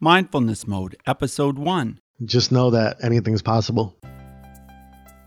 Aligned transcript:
Mindfulness 0.00 0.64
Mode, 0.68 0.96
Episode 1.08 1.58
1. 1.58 1.98
Just 2.24 2.52
know 2.52 2.70
that 2.70 2.98
anything's 3.02 3.42
possible. 3.42 3.96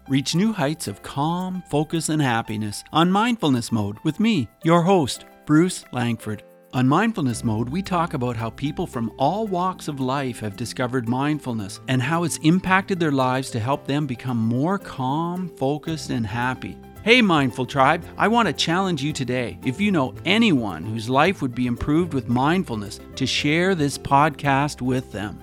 Reach 0.07 0.33
new 0.33 0.53
heights 0.53 0.87
of 0.87 1.03
calm, 1.03 1.61
focus, 1.69 2.07
and 2.07 2.21
happiness 2.21 2.81
on 2.93 3.11
Mindfulness 3.11 3.69
Mode 3.69 3.97
with 4.05 4.21
me, 4.21 4.47
your 4.63 4.81
host, 4.81 5.25
Bruce 5.45 5.83
Langford. 5.91 6.43
On 6.71 6.87
Mindfulness 6.87 7.43
Mode, 7.43 7.67
we 7.67 7.81
talk 7.81 8.13
about 8.13 8.37
how 8.37 8.49
people 8.49 8.87
from 8.87 9.11
all 9.17 9.45
walks 9.45 9.89
of 9.89 9.99
life 9.99 10.39
have 10.39 10.55
discovered 10.55 11.09
mindfulness 11.09 11.81
and 11.89 12.01
how 12.01 12.23
it's 12.23 12.37
impacted 12.37 12.97
their 12.97 13.11
lives 13.11 13.51
to 13.51 13.59
help 13.59 13.85
them 13.85 14.07
become 14.07 14.37
more 14.37 14.79
calm, 14.79 15.49
focused, 15.57 16.11
and 16.11 16.25
happy. 16.25 16.77
Hey, 17.03 17.19
Mindful 17.23 17.65
Tribe, 17.65 18.05
I 18.15 18.27
want 18.27 18.47
to 18.47 18.53
challenge 18.53 19.01
you 19.01 19.11
today. 19.11 19.57
If 19.65 19.81
you 19.81 19.91
know 19.91 20.13
anyone 20.23 20.83
whose 20.83 21.09
life 21.09 21.41
would 21.41 21.55
be 21.55 21.65
improved 21.65 22.13
with 22.13 22.29
mindfulness, 22.29 22.99
to 23.15 23.25
share 23.25 23.73
this 23.73 23.97
podcast 23.97 24.83
with 24.83 25.11
them. 25.11 25.39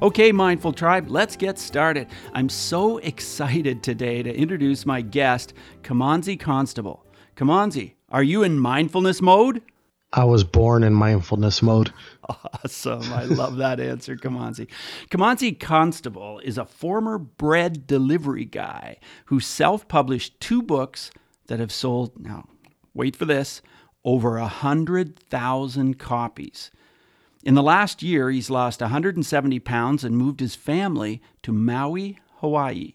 Okay, 0.00 0.32
Mindful 0.32 0.72
Tribe, 0.72 1.10
let's 1.10 1.36
get 1.36 1.58
started. 1.58 2.06
I'm 2.32 2.48
so 2.48 2.96
excited 3.10 3.82
today 3.82 4.22
to 4.22 4.34
introduce 4.34 4.86
my 4.86 5.02
guest, 5.02 5.52
Kimanzi 5.82 6.40
Constable. 6.40 7.04
Kimanzi, 7.36 7.96
are 8.08 8.22
you 8.22 8.42
in 8.42 8.58
mindfulness 8.58 9.20
mode? 9.20 9.60
I 10.16 10.22
was 10.24 10.44
born 10.44 10.84
in 10.84 10.94
mindfulness 10.94 11.60
mode. 11.60 11.92
Awesome. 12.28 13.12
I 13.12 13.24
love 13.24 13.56
that 13.56 13.80
answer, 13.80 14.16
Kimanzi. 14.16 14.68
Kimanzi 15.10 15.58
Constable 15.58 16.38
is 16.38 16.56
a 16.56 16.64
former 16.64 17.18
bread 17.18 17.86
delivery 17.86 18.44
guy 18.44 18.98
who 19.26 19.40
self 19.40 19.88
published 19.88 20.40
two 20.40 20.62
books 20.62 21.10
that 21.48 21.58
have 21.58 21.72
sold, 21.72 22.18
now, 22.18 22.48
wait 22.94 23.16
for 23.16 23.24
this, 23.24 23.60
over 24.04 24.38
a 24.38 24.42
100,000 24.42 25.98
copies. 25.98 26.70
In 27.42 27.54
the 27.54 27.62
last 27.62 28.02
year, 28.02 28.30
he's 28.30 28.48
lost 28.48 28.80
170 28.80 29.58
pounds 29.58 30.04
and 30.04 30.16
moved 30.16 30.40
his 30.40 30.54
family 30.54 31.20
to 31.42 31.52
Maui, 31.52 32.18
Hawaii. 32.36 32.94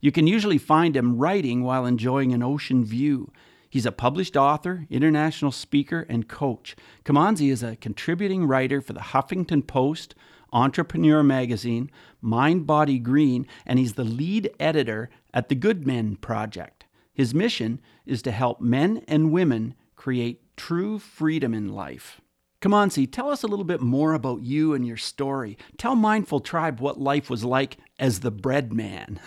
You 0.00 0.10
can 0.10 0.26
usually 0.26 0.58
find 0.58 0.96
him 0.96 1.16
writing 1.16 1.62
while 1.62 1.86
enjoying 1.86 2.32
an 2.32 2.42
ocean 2.42 2.84
view. 2.84 3.32
He's 3.70 3.86
a 3.86 3.92
published 3.92 4.36
author, 4.36 4.86
international 4.90 5.52
speaker, 5.52 6.04
and 6.08 6.28
coach. 6.28 6.74
Kimanzi 7.04 7.50
is 7.50 7.62
a 7.62 7.76
contributing 7.76 8.44
writer 8.44 8.80
for 8.80 8.92
the 8.92 9.00
Huffington 9.00 9.64
Post, 9.64 10.16
Entrepreneur 10.52 11.22
Magazine, 11.22 11.88
Mind 12.20 12.66
Body 12.66 12.98
Green, 12.98 13.46
and 13.64 13.78
he's 13.78 13.94
the 13.94 14.02
lead 14.02 14.50
editor 14.58 15.08
at 15.32 15.48
the 15.48 15.54
Good 15.54 15.86
Men 15.86 16.16
Project. 16.16 16.84
His 17.12 17.32
mission 17.32 17.80
is 18.04 18.22
to 18.22 18.32
help 18.32 18.60
men 18.60 19.04
and 19.06 19.30
women 19.30 19.74
create 19.94 20.42
true 20.56 20.98
freedom 20.98 21.54
in 21.54 21.68
life. 21.68 22.20
Kimanzi, 22.60 23.10
tell 23.10 23.30
us 23.30 23.42
a 23.42 23.46
little 23.46 23.64
bit 23.64 23.80
more 23.80 24.14
about 24.14 24.42
you 24.42 24.74
and 24.74 24.86
your 24.86 24.96
story. 24.96 25.56
Tell 25.78 25.94
Mindful 25.94 26.40
Tribe 26.40 26.80
what 26.80 27.00
life 27.00 27.30
was 27.30 27.44
like 27.44 27.78
as 27.98 28.20
the 28.20 28.30
bread 28.30 28.72
man. 28.72 29.20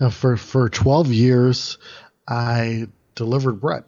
Now, 0.00 0.10
for 0.10 0.36
for 0.36 0.68
12 0.68 1.12
years, 1.12 1.78
I 2.28 2.88
delivered 3.18 3.60
bread. 3.60 3.84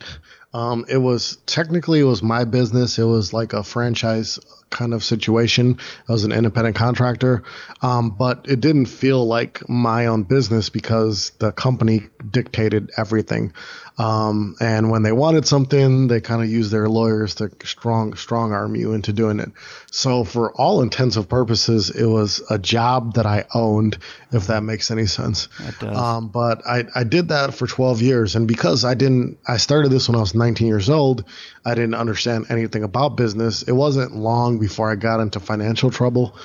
Um, 0.53 0.85
it 0.89 0.99
was 0.99 1.37
technically 1.47 2.01
it 2.01 2.05
was 2.05 2.23
my 2.23 2.45
business. 2.45 2.99
It 2.99 3.05
was 3.05 3.33
like 3.33 3.53
a 3.53 3.63
franchise 3.63 4.39
kind 4.71 4.93
of 4.93 5.05
situation. 5.05 5.79
I 6.09 6.13
was 6.13 6.25
an 6.25 6.33
independent 6.33 6.77
contractor, 6.77 7.45
um, 7.83 8.11
but 8.11 8.47
it 8.49 8.61
didn't 8.61 8.87
feel 8.87 9.25
like 9.25 9.69
my 9.69 10.07
own 10.07 10.25
business 10.25 10.69
because 10.69 11.31
the 11.39 11.53
company 11.53 12.09
dictated 12.29 12.91
everything. 12.97 13.53
Um, 13.99 14.57
and 14.61 14.91
when 14.91 15.03
they 15.03 15.13
wanted 15.13 15.47
something, 15.47 16.09
they 16.09 16.21
kind 16.21 16.43
of 16.43 16.49
used 16.49 16.71
their 16.71 16.89
lawyers 16.89 17.35
to 17.37 17.51
strong 17.65 18.15
strong 18.15 18.53
arm 18.53 18.75
you 18.75 18.93
into 18.93 19.13
doing 19.13 19.41
it. 19.41 19.51
So 19.91 20.25
for 20.25 20.53
all 20.53 20.83
intensive 20.83 21.29
purposes, 21.29 21.91
it 21.91 22.07
was 22.07 22.43
a 22.49 22.59
job 22.59 23.15
that 23.15 23.27
I 23.27 23.45
owned, 23.55 23.99
if 24.33 24.47
that 24.47 24.63
makes 24.63 24.91
any 24.91 25.07
sense. 25.07 25.49
Um, 25.95 26.29
but 26.29 26.67
I, 26.67 26.85
I 26.95 27.05
did 27.05 27.29
that 27.29 27.55
for 27.55 27.67
12 27.67 28.01
years, 28.01 28.37
and 28.37 28.49
because 28.49 28.85
I 28.85 28.95
didn't, 28.95 29.39
I 29.47 29.59
started 29.59 29.91
this 29.91 30.09
when 30.09 30.17
I 30.17 30.21
was 30.21 30.35
19 30.35 30.67
years 30.67 30.89
old. 30.89 31.25
I 31.65 31.75
didn't 31.75 31.95
understand 31.95 32.47
anything 32.49 32.85
about 32.85 33.17
business. 33.17 33.63
It 33.63 33.73
wasn't 33.73 34.17
long 34.17 34.59
before 34.59 34.91
I 34.91 34.95
got 34.95 35.21
into 35.21 35.41
financial 35.41 35.91
trouble. 35.91 36.37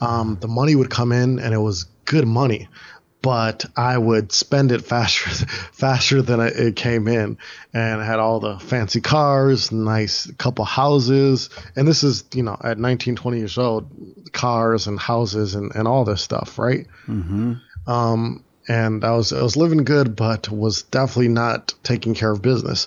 Um, 0.00 0.38
the 0.40 0.48
money 0.48 0.76
would 0.76 0.90
come 0.90 1.12
in, 1.12 1.38
and 1.38 1.54
it 1.54 1.58
was 1.58 1.84
good 2.04 2.26
money 2.26 2.68
but 3.22 3.64
I 3.76 3.98
would 3.98 4.32
spend 4.32 4.72
it 4.72 4.82
faster 4.82 5.30
faster 5.72 6.22
than 6.22 6.40
it 6.40 6.76
came 6.76 7.08
in, 7.08 7.38
and 7.74 8.00
I 8.00 8.04
had 8.04 8.18
all 8.18 8.40
the 8.40 8.58
fancy 8.58 9.00
cars, 9.00 9.72
nice 9.72 10.30
couple 10.38 10.64
houses, 10.64 11.50
and 11.76 11.86
this 11.86 12.02
is 12.02 12.24
you 12.32 12.42
know 12.42 12.56
at 12.62 12.78
19, 12.78 13.16
20 13.16 13.38
years 13.38 13.58
old, 13.58 13.90
cars 14.32 14.86
and 14.86 14.98
houses 14.98 15.54
and, 15.54 15.74
and 15.74 15.88
all 15.88 16.04
this 16.04 16.22
stuff, 16.22 16.58
right? 16.58 16.86
Mm-hmm. 17.06 17.54
Um, 17.90 18.44
and 18.68 19.02
I 19.02 19.12
was 19.12 19.32
I 19.32 19.42
was 19.42 19.56
living 19.56 19.84
good, 19.84 20.14
but 20.14 20.50
was 20.50 20.82
definitely 20.82 21.28
not 21.28 21.74
taking 21.82 22.14
care 22.14 22.30
of 22.30 22.42
business, 22.42 22.86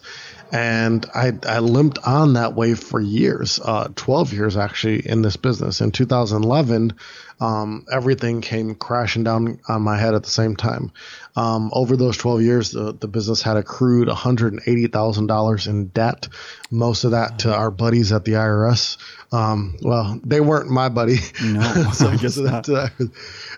and 0.51 1.05
I 1.13 1.33
I 1.45 1.59
limped 1.59 1.97
on 2.05 2.33
that 2.33 2.53
way 2.53 2.75
for 2.75 3.01
years, 3.01 3.59
uh, 3.63 3.89
12 3.95 4.33
years 4.33 4.57
actually 4.57 5.07
in 5.07 5.23
this 5.23 5.37
business. 5.37 5.81
In 5.81 5.91
2011 5.91 6.93
um, 7.41 7.85
everything 7.91 8.39
came 8.41 8.75
crashing 8.75 9.23
down 9.23 9.59
on 9.67 9.81
my 9.81 9.97
head 9.97 10.13
at 10.13 10.23
the 10.23 10.29
same 10.29 10.55
time. 10.55 10.91
Um, 11.35 11.71
over 11.73 11.97
those 11.97 12.15
12 12.17 12.41
years, 12.43 12.71
the, 12.71 12.93
the 12.93 13.07
business 13.07 13.41
had 13.41 13.57
accrued 13.57 14.07
$180,000 14.07 15.67
in 15.67 15.87
debt, 15.87 16.27
most 16.69 17.03
of 17.03 17.11
that 17.11 17.39
to 17.39 17.53
our 17.53 17.71
buddies 17.71 18.11
at 18.11 18.25
the 18.25 18.33
IRS. 18.33 18.97
Um, 19.33 19.75
well, 19.81 20.19
they 20.23 20.39
weren't 20.39 20.69
my 20.69 20.89
buddy. 20.89 21.17
No, 21.43 21.61
so 21.93 22.09
I 22.09 22.17
guess 22.17 22.35
that 22.35 22.65
that- 22.65 23.11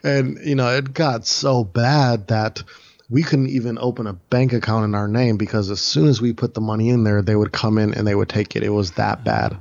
And, 0.03 0.39
you 0.45 0.55
know, 0.55 0.69
it 0.75 0.93
got 0.93 1.25
so 1.27 1.63
bad 1.63 2.27
that 2.29 2.63
we 3.09 3.21
couldn't 3.21 3.49
even 3.49 3.77
open 3.79 4.07
a 4.07 4.13
bank 4.13 4.53
account 4.53 4.85
in 4.85 4.95
our 4.95 5.07
name 5.07 5.37
because 5.37 5.69
as 5.69 5.81
soon 5.81 6.07
as 6.07 6.21
we 6.21 6.33
put 6.33 6.53
the 6.53 6.61
money 6.61 6.89
in 6.89 7.03
there, 7.03 7.21
they 7.21 7.35
would 7.35 7.51
come 7.51 7.77
in 7.77 7.93
and 7.93 8.07
they 8.07 8.15
would 8.15 8.29
take 8.29 8.55
it. 8.55 8.63
It 8.63 8.69
was 8.69 8.91
that 8.93 9.23
bad. 9.23 9.57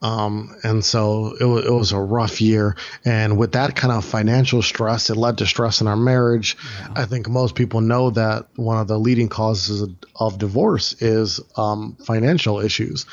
Um, 0.00 0.54
and 0.62 0.84
so 0.84 1.34
it, 1.40 1.44
wa- 1.44 1.56
it 1.56 1.72
was 1.72 1.92
a 1.92 1.98
rough 1.98 2.40
year. 2.40 2.76
And 3.04 3.36
with 3.36 3.52
that 3.52 3.74
kind 3.74 3.92
of 3.92 4.04
financial 4.04 4.62
stress, 4.62 5.10
it 5.10 5.16
led 5.16 5.38
to 5.38 5.46
stress 5.46 5.80
in 5.80 5.86
our 5.88 5.96
marriage. 5.96 6.56
I 6.94 7.04
think 7.04 7.28
most 7.28 7.54
people 7.54 7.80
know 7.80 8.10
that 8.10 8.46
one 8.56 8.78
of 8.78 8.86
the 8.86 8.98
leading 8.98 9.28
causes 9.28 9.82
of, 9.82 9.90
of 10.14 10.38
divorce 10.38 10.94
is 11.02 11.40
um, 11.56 11.96
financial 12.04 12.60
issues. 12.60 13.06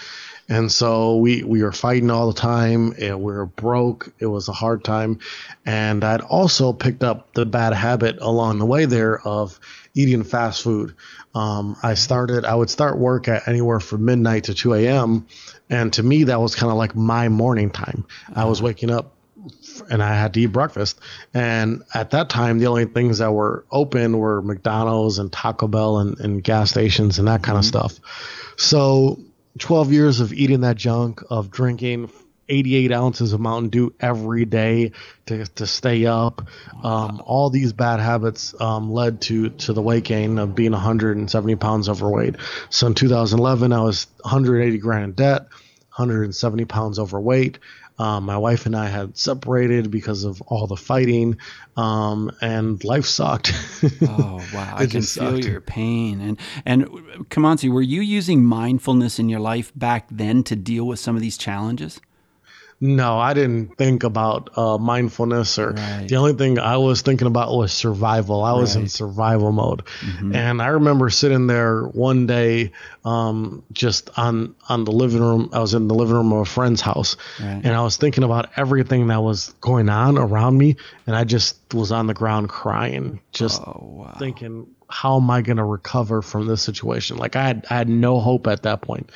And 0.48 0.72
so 0.72 1.18
we, 1.18 1.44
we 1.44 1.64
were 1.64 1.72
fighting 1.72 2.12
all 2.12 2.32
the 2.32 2.40
time. 2.40 2.94
And 3.00 3.18
we 3.24 3.34
were 3.34 3.48
broke. 3.48 4.14
It 4.20 4.28
was 4.28 4.48
a 4.48 4.54
hard 4.54 4.84
time. 4.84 5.20
And 5.66 6.04
I'd 6.04 6.22
also 6.22 6.72
picked 6.72 7.04
up 7.04 7.34
the 7.34 7.48
bad 7.48 7.74
habit 7.74 8.20
along 8.22 8.60
the 8.60 8.66
way 8.68 8.86
there 8.86 9.20
of 9.20 9.60
eating 9.96 10.24
fast 10.24 10.62
food. 10.62 10.94
Um, 11.34 11.76
I 11.82 11.96
started, 11.96 12.46
I 12.46 12.54
would 12.54 12.70
start 12.70 12.98
work 12.98 13.28
at 13.28 13.48
anywhere 13.48 13.80
from 13.80 14.06
midnight 14.06 14.46
to 14.46 14.54
2 14.54 14.76
a.m. 14.76 15.26
And 15.70 15.92
to 15.94 16.04
me, 16.04 16.26
that 16.26 16.40
was 16.40 16.56
kind 16.56 16.72
of 16.72 16.78
like 16.78 16.96
my 16.96 17.30
morning 17.30 17.72
time. 17.72 18.06
I 18.34 18.46
was 18.46 18.60
uh-huh. 18.60 18.68
waking 18.68 18.92
up 18.92 19.14
and 19.90 20.02
I 20.02 20.16
had 20.16 20.34
to 20.34 20.42
eat 20.42 20.48
breakfast. 20.48 21.00
And 21.34 21.84
at 21.94 22.12
that 22.12 22.30
time, 22.30 22.60
the 22.60 22.68
only 22.68 22.86
things 22.86 23.20
that 23.20 23.32
were 23.32 23.66
open 23.72 24.18
were 24.18 24.42
McDonald's 24.42 25.20
and 25.20 25.32
Taco 25.32 25.68
Bell 25.68 26.00
and, 26.00 26.20
and 26.20 26.44
gas 26.44 26.72
stations 26.72 27.20
and 27.20 27.28
that 27.28 27.44
kind 27.44 27.58
of 27.58 27.66
mm-hmm. 27.66 27.88
stuff. 27.88 28.00
So 28.58 29.20
12 29.60 29.92
years 29.92 30.20
of 30.20 30.34
eating 30.34 30.62
that 30.62 30.78
junk, 30.78 31.22
of 31.30 31.52
drinking 31.52 32.10
88 32.48 32.92
ounces 32.92 33.34
of 33.34 33.40
Mountain 33.40 33.70
Dew 33.70 33.94
every 34.00 34.46
day 34.46 34.92
to, 35.26 35.46
to 35.46 35.68
stay 35.68 36.06
up. 36.06 36.48
Um, 36.84 37.22
all 37.26 37.50
these 37.50 37.74
bad 37.74 38.00
habits 38.00 38.60
um, 38.60 38.92
led 38.92 39.22
to, 39.22 39.50
to 39.50 39.74
the 39.74 39.82
weight 39.82 40.04
gain 40.04 40.38
of 40.38 40.56
being 40.56 40.72
170 40.72 41.56
pounds 41.56 41.90
overweight. 41.90 42.36
So 42.70 42.88
in 42.88 42.94
2011, 42.94 43.74
I 43.74 43.82
was 43.82 44.08
180 44.22 44.78
grand 44.78 45.04
in 45.06 45.12
debt, 45.14 45.44
170 45.96 46.66
pounds 46.66 47.00
overweight. 47.00 47.60
Um, 47.98 48.26
my 48.26 48.38
wife 48.38 48.66
and 48.66 48.76
I 48.76 48.88
had 48.88 49.18
separated 49.18 49.90
because 49.90 50.26
of 50.26 50.42
all 50.42 50.68
the 50.68 50.76
fighting, 50.76 51.38
um, 51.78 52.30
and 52.42 52.84
life 52.84 53.06
sucked. 53.06 53.54
Oh 54.02 54.46
wow, 54.54 54.74
I 54.76 54.86
can 54.86 55.02
feel 55.02 55.32
sucked. 55.32 55.46
your 55.46 55.62
pain. 55.62 56.20
And 56.20 56.38
and 56.66 56.86
Kimanzi, 57.30 57.72
were 57.72 57.82
you 57.82 58.02
using 58.02 58.44
mindfulness 58.44 59.18
in 59.18 59.30
your 59.30 59.40
life 59.40 59.72
back 59.76 60.08
then 60.12 60.44
to 60.44 60.58
deal 60.58 60.86
with 60.86 61.00
some 61.00 61.16
of 61.16 61.22
these 61.22 61.38
challenges? 61.38 62.02
No, 62.82 63.18
I 63.18 63.34
didn't 63.34 63.78
think 63.78 64.04
about 64.04 64.50
uh, 64.58 64.78
mindfulness 64.78 65.58
or 65.58 65.72
Right. 65.72 66.08
the 66.10 66.18
only 66.18 66.34
thing 66.34 66.60
I 66.60 66.76
was 66.76 67.02
thinking 67.02 67.26
about 67.26 67.56
was 67.56 67.72
survival. 67.72 68.44
I 68.44 68.52
was 68.52 68.76
in 68.76 68.90
survival 68.90 69.54
mode. 69.54 69.84
Mhm. 70.02 70.36
And 70.36 70.62
I 70.62 70.68
remember 70.68 71.10
sitting 71.10 71.48
there 71.48 71.84
one 71.84 72.28
day, 72.28 72.74
um, 73.06 73.64
just 73.72 74.10
on 74.18 74.56
on 74.68 74.84
the 74.84 74.92
living 74.92 75.22
room. 75.22 75.50
I 75.54 75.60
was 75.60 75.74
in 75.74 75.88
the 75.88 75.96
living 75.96 76.16
room 76.16 76.34
of 76.34 76.40
a 76.42 76.46
friend's 76.46 76.82
house, 76.82 77.16
Right. 77.42 77.62
and 77.64 77.68
I 77.74 77.82
was 77.82 77.96
thinking 77.96 78.26
about 78.26 78.50
everything 78.58 79.08
that 79.08 79.24
was 79.24 79.54
going 79.62 79.88
on 79.88 80.18
around 80.18 80.58
me, 80.58 80.76
and 81.08 81.16
I 81.16 81.24
just 81.24 81.56
was 81.74 81.94
on 81.94 82.08
the 82.08 82.14
ground 82.14 82.50
crying, 82.50 83.20
just 83.32 83.62
oh 83.62 83.80
wow. 84.04 84.16
thinking, 84.20 84.68
how 84.90 85.16
am 85.18 85.30
I 85.32 85.42
going 85.42 85.58
to 85.58 85.64
recover 85.64 86.22
from 86.22 86.46
this 86.46 86.62
situation? 86.62 87.16
Like 87.18 87.38
I 87.38 87.44
had 87.48 87.66
I 87.70 87.76
had 87.78 87.88
no 87.90 88.20
hope 88.20 88.48
at 88.48 88.64
that 88.64 88.82
point. 88.82 89.10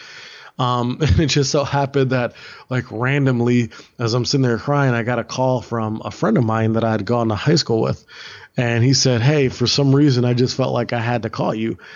Um, 0.59 1.00
and 1.01 1.19
it 1.19 1.27
just 1.27 1.50
so 1.51 1.63
happened 1.63 2.11
that, 2.11 2.33
like, 2.69 2.91
randomly, 2.91 3.71
as 3.97 4.13
I'm 4.13 4.25
sitting 4.25 4.44
there 4.44 4.59
crying, 4.59 4.94
I 4.94 5.03
got 5.03 5.17
a 5.17 5.23
call 5.23 5.61
from 5.61 6.01
a 6.06 6.11
friend 6.11 6.38
of 6.38 6.44
mine 6.44 6.73
that 6.73 6.83
I 6.83 6.91
had 6.91 7.06
gone 7.06 7.29
to 7.29 7.35
high 7.35 7.56
school 7.56 7.81
with. 7.81 8.06
And 8.57 8.83
he 8.83 8.94
said, 8.94 9.21
Hey, 9.21 9.47
for 9.47 9.67
some 9.67 9.95
reason, 9.95 10.25
I 10.25 10.33
just 10.33 10.57
felt 10.57 10.73
like 10.73 10.91
I 10.91 11.00
had 11.00 11.23
to 11.23 11.29
call 11.29 11.56
you. 11.56 11.77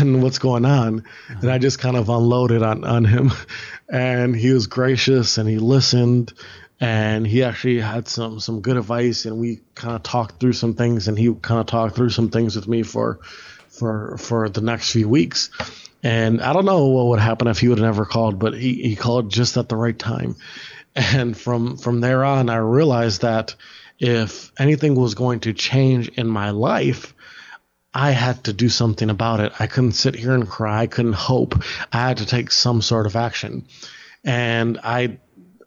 And 0.00 0.20
what's 0.20 0.40
going 0.40 0.64
on? 0.64 1.04
And 1.28 1.48
I 1.48 1.58
just 1.58 1.78
kind 1.78 1.96
of 1.96 2.08
unloaded 2.08 2.60
on, 2.64 2.82
on 2.82 3.04
him. 3.04 3.30
And 3.88 4.34
he 4.34 4.52
was 4.52 4.66
gracious 4.66 5.38
and 5.38 5.48
he 5.48 5.58
listened 5.58 6.32
and 6.80 7.26
he 7.26 7.42
actually 7.42 7.80
had 7.80 8.08
some 8.08 8.40
some 8.40 8.60
good 8.60 8.76
advice 8.76 9.26
and 9.26 9.38
we 9.38 9.60
kind 9.74 9.94
of 9.94 10.02
talked 10.04 10.40
through 10.40 10.52
some 10.52 10.74
things 10.74 11.08
and 11.08 11.18
he 11.18 11.34
kind 11.34 11.60
of 11.60 11.66
talked 11.66 11.96
through 11.96 12.10
some 12.10 12.30
things 12.30 12.54
with 12.56 12.68
me 12.68 12.82
for 12.82 13.18
for 13.68 14.16
for 14.18 14.48
the 14.48 14.60
next 14.60 14.92
few 14.92 15.08
weeks 15.08 15.50
and 16.02 16.40
i 16.40 16.52
don't 16.52 16.64
know 16.64 16.86
what 16.86 17.06
would 17.06 17.20
happen 17.20 17.48
if 17.48 17.58
he 17.58 17.68
would 17.68 17.78
have 17.78 17.86
never 17.86 18.04
called 18.04 18.38
but 18.38 18.54
he, 18.54 18.74
he 18.82 18.96
called 18.96 19.30
just 19.30 19.56
at 19.56 19.68
the 19.68 19.76
right 19.76 19.98
time 19.98 20.36
and 20.94 21.36
from 21.36 21.76
from 21.76 22.00
there 22.00 22.24
on 22.24 22.48
i 22.48 22.56
realized 22.56 23.22
that 23.22 23.54
if 23.98 24.50
anything 24.58 24.94
was 24.94 25.14
going 25.14 25.40
to 25.40 25.52
change 25.52 26.08
in 26.10 26.26
my 26.26 26.50
life 26.50 27.14
I 27.92 28.12
had 28.12 28.44
to 28.44 28.52
do 28.52 28.68
something 28.68 29.10
about 29.10 29.40
it. 29.40 29.52
I 29.58 29.66
couldn't 29.66 29.92
sit 29.92 30.14
here 30.14 30.32
and 30.32 30.48
cry. 30.48 30.82
I 30.82 30.86
couldn't 30.86 31.14
hope. 31.14 31.60
I 31.92 32.08
had 32.08 32.18
to 32.18 32.26
take 32.26 32.52
some 32.52 32.82
sort 32.82 33.06
of 33.06 33.16
action. 33.16 33.66
And 34.24 34.78
I 34.84 35.18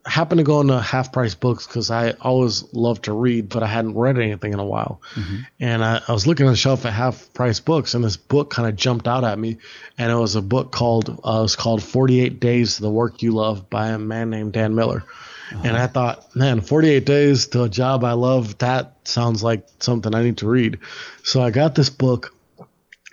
happened 0.05 0.39
to 0.39 0.43
go 0.43 0.59
into 0.59 0.79
half 0.79 1.11
price 1.11 1.35
books 1.35 1.65
because 1.65 1.89
I 1.89 2.11
always 2.21 2.73
loved 2.73 3.05
to 3.05 3.13
read, 3.13 3.49
but 3.49 3.63
I 3.63 3.67
hadn't 3.67 3.95
read 3.95 4.17
anything 4.17 4.53
in 4.53 4.59
a 4.59 4.65
while. 4.65 5.01
Mm-hmm. 5.13 5.37
And 5.59 5.83
I, 5.83 6.01
I, 6.07 6.11
was 6.11 6.27
looking 6.27 6.45
on 6.45 6.51
the 6.51 6.57
shelf 6.57 6.85
at 6.85 6.93
half 6.93 7.31
price 7.33 7.59
books, 7.59 7.93
and 7.93 8.03
this 8.03 8.17
book 8.17 8.49
kind 8.49 8.67
of 8.67 8.75
jumped 8.75 9.07
out 9.07 9.23
at 9.23 9.39
me. 9.39 9.57
And 9.97 10.11
it 10.11 10.15
was 10.15 10.35
a 10.35 10.41
book 10.41 10.71
called 10.71 11.09
uh, 11.09 11.39
it 11.39 11.41
was 11.41 11.55
called 11.55 11.81
48 11.81 12.39
Days 12.39 12.75
to 12.75 12.81
the 12.81 12.89
Work 12.89 13.21
You 13.21 13.31
Love 13.31 13.69
by 13.69 13.89
a 13.89 13.97
man 13.97 14.29
named 14.29 14.53
Dan 14.53 14.75
Miller. 14.75 15.05
Uh-huh. 15.51 15.61
And 15.63 15.77
I 15.77 15.87
thought, 15.87 16.35
man, 16.35 16.61
48 16.61 17.05
days 17.05 17.47
to 17.47 17.63
a 17.63 17.69
job 17.69 18.03
I 18.03 18.13
love, 18.13 18.57
that 18.57 18.95
sounds 19.05 19.43
like 19.43 19.67
something 19.79 20.13
I 20.13 20.23
need 20.23 20.37
to 20.37 20.47
read. 20.47 20.79
So 21.23 21.41
I 21.41 21.51
got 21.51 21.75
this 21.75 21.89
book 21.89 22.33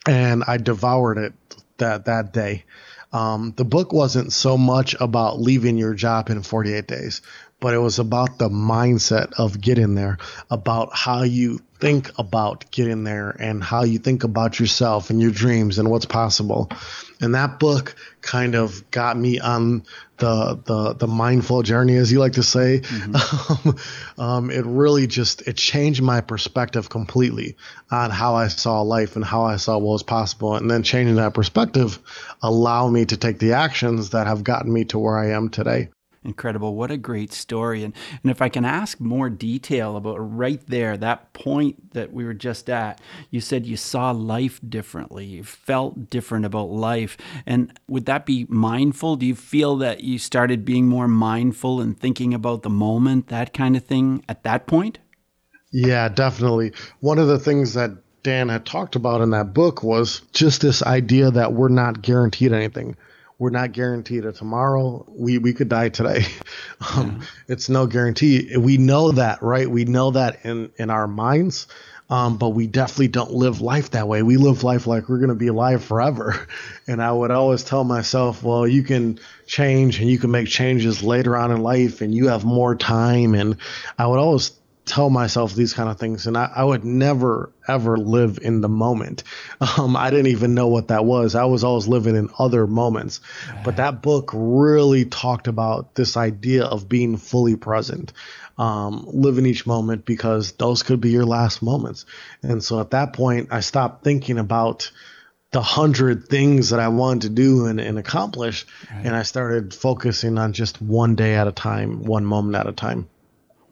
and 0.06 0.42
I 0.46 0.56
devoured 0.56 1.18
it 1.18 1.34
that 1.78 2.06
that 2.06 2.32
day. 2.32 2.64
Um, 3.12 3.52
the 3.56 3.64
book 3.64 3.92
wasn't 3.92 4.32
so 4.32 4.56
much 4.56 4.94
about 5.00 5.40
leaving 5.40 5.78
your 5.78 5.94
job 5.94 6.30
in 6.30 6.42
48 6.42 6.86
days, 6.86 7.22
but 7.58 7.74
it 7.74 7.78
was 7.78 7.98
about 7.98 8.38
the 8.38 8.48
mindset 8.48 9.32
of 9.38 9.60
getting 9.60 9.94
there, 9.94 10.18
about 10.50 10.90
how 10.92 11.22
you 11.22 11.60
think 11.80 12.10
about 12.18 12.70
getting 12.70 13.04
there 13.04 13.30
and 13.30 13.62
how 13.64 13.84
you 13.84 13.98
think 13.98 14.24
about 14.24 14.60
yourself 14.60 15.10
and 15.10 15.20
your 15.20 15.30
dreams 15.30 15.78
and 15.78 15.90
what's 15.90 16.04
possible. 16.04 16.70
And 17.20 17.34
that 17.34 17.58
book 17.58 17.94
kind 18.20 18.54
of 18.54 18.90
got 18.90 19.16
me 19.16 19.40
on 19.40 19.84
the 20.18 20.60
the 20.64 20.94
the 20.94 21.06
mindful 21.06 21.62
journey, 21.62 21.96
as 21.96 22.12
you 22.12 22.18
like 22.18 22.34
to 22.34 22.42
say. 22.42 22.80
Mm-hmm. 22.80 24.20
um, 24.20 24.50
it 24.50 24.64
really 24.66 25.06
just 25.06 25.42
it 25.48 25.56
changed 25.56 26.02
my 26.02 26.20
perspective 26.20 26.88
completely 26.88 27.56
on 27.90 28.10
how 28.10 28.34
I 28.34 28.48
saw 28.48 28.82
life 28.82 29.16
and 29.16 29.24
how 29.24 29.44
I 29.44 29.56
saw 29.56 29.78
what 29.78 29.92
was 29.92 30.02
possible. 30.02 30.56
And 30.56 30.70
then 30.70 30.82
changing 30.82 31.16
that 31.16 31.34
perspective 31.34 31.98
allowed 32.42 32.90
me 32.90 33.06
to 33.06 33.16
take 33.16 33.38
the 33.38 33.54
actions 33.54 34.10
that 34.10 34.26
have 34.26 34.44
gotten 34.44 34.72
me 34.72 34.84
to 34.86 34.98
where 34.98 35.18
I 35.18 35.30
am 35.30 35.48
today. 35.48 35.88
Incredible. 36.22 36.74
What 36.74 36.90
a 36.90 36.98
great 36.98 37.32
story. 37.32 37.82
And, 37.82 37.94
and 38.22 38.30
if 38.30 38.42
I 38.42 38.50
can 38.50 38.66
ask 38.66 39.00
more 39.00 39.30
detail 39.30 39.96
about 39.96 40.16
right 40.16 40.60
there, 40.66 40.98
that 40.98 41.32
point 41.32 41.94
that 41.94 42.12
we 42.12 42.24
were 42.24 42.34
just 42.34 42.68
at, 42.68 43.00
you 43.30 43.40
said 43.40 43.64
you 43.64 43.78
saw 43.78 44.10
life 44.10 44.60
differently, 44.68 45.24
you 45.24 45.42
felt 45.42 46.10
different 46.10 46.44
about 46.44 46.68
life. 46.68 47.16
And 47.46 47.72
would 47.88 48.04
that 48.04 48.26
be 48.26 48.44
mindful? 48.50 49.16
Do 49.16 49.24
you 49.24 49.34
feel 49.34 49.76
that 49.78 50.04
you 50.04 50.18
started 50.18 50.66
being 50.66 50.86
more 50.86 51.08
mindful 51.08 51.80
and 51.80 51.98
thinking 51.98 52.34
about 52.34 52.62
the 52.62 52.70
moment, 52.70 53.28
that 53.28 53.54
kind 53.54 53.74
of 53.74 53.84
thing 53.84 54.22
at 54.28 54.42
that 54.42 54.66
point? 54.66 54.98
Yeah, 55.72 56.10
definitely. 56.10 56.72
One 57.00 57.18
of 57.18 57.28
the 57.28 57.38
things 57.38 57.72
that 57.74 57.92
Dan 58.22 58.50
had 58.50 58.66
talked 58.66 58.94
about 58.94 59.22
in 59.22 59.30
that 59.30 59.54
book 59.54 59.82
was 59.82 60.20
just 60.32 60.60
this 60.60 60.82
idea 60.82 61.30
that 61.30 61.54
we're 61.54 61.68
not 61.68 62.02
guaranteed 62.02 62.52
anything 62.52 62.96
we're 63.40 63.50
not 63.50 63.72
guaranteed 63.72 64.26
a 64.26 64.32
tomorrow. 64.32 65.04
We 65.08 65.38
we 65.38 65.54
could 65.54 65.68
die 65.68 65.88
today. 65.88 66.26
Um, 66.96 67.18
yeah. 67.20 67.26
It's 67.48 67.68
no 67.68 67.86
guarantee. 67.86 68.56
We 68.56 68.78
know 68.78 69.12
that, 69.12 69.42
right? 69.42 69.70
We 69.70 69.84
know 69.84 70.12
that 70.12 70.46
in 70.46 70.70
in 70.78 70.88
our 70.88 71.06
minds. 71.06 71.66
Um, 72.08 72.38
but 72.38 72.48
we 72.48 72.66
definitely 72.66 73.08
don't 73.08 73.32
live 73.32 73.60
life 73.60 73.90
that 73.90 74.08
way. 74.08 74.22
We 74.22 74.38
live 74.38 74.64
life 74.64 74.86
like 74.86 75.08
we're 75.08 75.18
going 75.18 75.28
to 75.28 75.34
be 75.34 75.48
alive 75.48 75.84
forever. 75.84 76.46
And 76.88 77.00
I 77.00 77.12
would 77.12 77.30
always 77.30 77.62
tell 77.62 77.84
myself, 77.84 78.42
well, 78.42 78.66
you 78.66 78.82
can 78.82 79.20
change 79.46 80.00
and 80.00 80.10
you 80.10 80.18
can 80.18 80.32
make 80.32 80.48
changes 80.48 81.04
later 81.04 81.36
on 81.36 81.52
in 81.52 81.62
life 81.62 82.00
and 82.00 82.12
you 82.12 82.28
have 82.28 82.44
more 82.44 82.74
time. 82.74 83.34
And 83.34 83.58
I 83.96 84.08
would 84.08 84.18
always 84.18 84.50
tell 84.90 85.08
myself 85.08 85.54
these 85.54 85.72
kind 85.72 85.88
of 85.88 86.00
things 86.00 86.26
and 86.26 86.36
I, 86.36 86.50
I, 86.56 86.64
would 86.64 86.84
never 86.84 87.52
ever 87.68 87.96
live 87.96 88.40
in 88.42 88.60
the 88.60 88.68
moment 88.68 89.22
um, 89.60 89.94
i 89.94 90.10
didn't 90.10 90.26
even 90.26 90.54
know 90.54 90.66
what 90.66 90.88
that 90.88 91.04
was 91.04 91.36
i 91.36 91.44
was 91.44 91.62
always 91.62 91.86
living 91.86 92.16
in 92.16 92.28
other 92.40 92.66
moments 92.66 93.20
but 93.64 93.76
that 93.76 94.02
book 94.02 94.32
really 94.34 95.04
talked 95.04 95.46
about 95.46 95.94
this 95.94 96.16
idea 96.16 96.64
of 96.64 96.88
being 96.88 97.16
fully 97.16 97.54
present 97.54 98.12
um, 98.58 99.04
living 99.06 99.46
each 99.46 99.64
moment 99.64 100.04
because 100.04 100.52
those 100.52 100.82
could 100.82 101.00
be 101.00 101.10
your 101.10 101.24
last 101.24 101.62
moments 101.62 102.04
and 102.42 102.62
so 102.62 102.80
at 102.80 102.90
that 102.90 103.12
point 103.12 103.48
i 103.52 103.60
stopped 103.60 104.02
thinking 104.02 104.38
about 104.38 104.90
the 105.52 105.62
hundred 105.62 106.28
things 106.28 106.70
that 106.70 106.78
I 106.78 106.86
wanted 106.86 107.22
to 107.22 107.28
do 107.30 107.66
and, 107.66 107.80
and 107.80 107.98
accomplish. 107.98 108.66
Right. 108.88 109.06
And 109.06 109.16
I 109.16 109.24
started 109.24 109.74
focusing 109.74 110.38
on 110.38 110.52
just 110.52 110.80
one 110.80 111.16
day 111.16 111.34
at 111.34 111.48
a 111.48 111.50
time, 111.52 112.04
one 112.04 112.24
moment 112.24 112.54
at 112.54 112.68
a 112.68 112.72
time. 112.72 113.08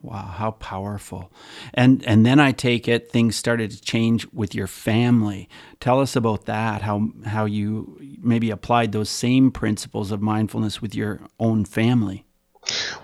Wow, 0.09 0.23
how 0.23 0.53
powerful. 0.53 1.31
And 1.75 2.03
and 2.07 2.25
then 2.25 2.41
I 2.41 2.53
take 2.53 2.89
it 2.89 3.13
things 3.13 3.37
started 3.37 3.71
to 3.73 3.81
change 3.83 4.27
with 4.33 4.55
your 4.55 4.67
family. 4.67 5.51
Tell 5.81 6.01
us 6.01 6.17
about 6.17 6.47
that, 6.47 6.81
how 6.81 7.11
how 7.27 7.45
you 7.45 8.01
maybe 8.23 8.51
applied 8.51 8.93
those 8.93 9.11
same 9.11 9.51
principles 9.51 10.11
of 10.11 10.23
mindfulness 10.23 10.81
with 10.81 10.95
your 10.95 11.21
own 11.39 11.67
family. 11.67 12.25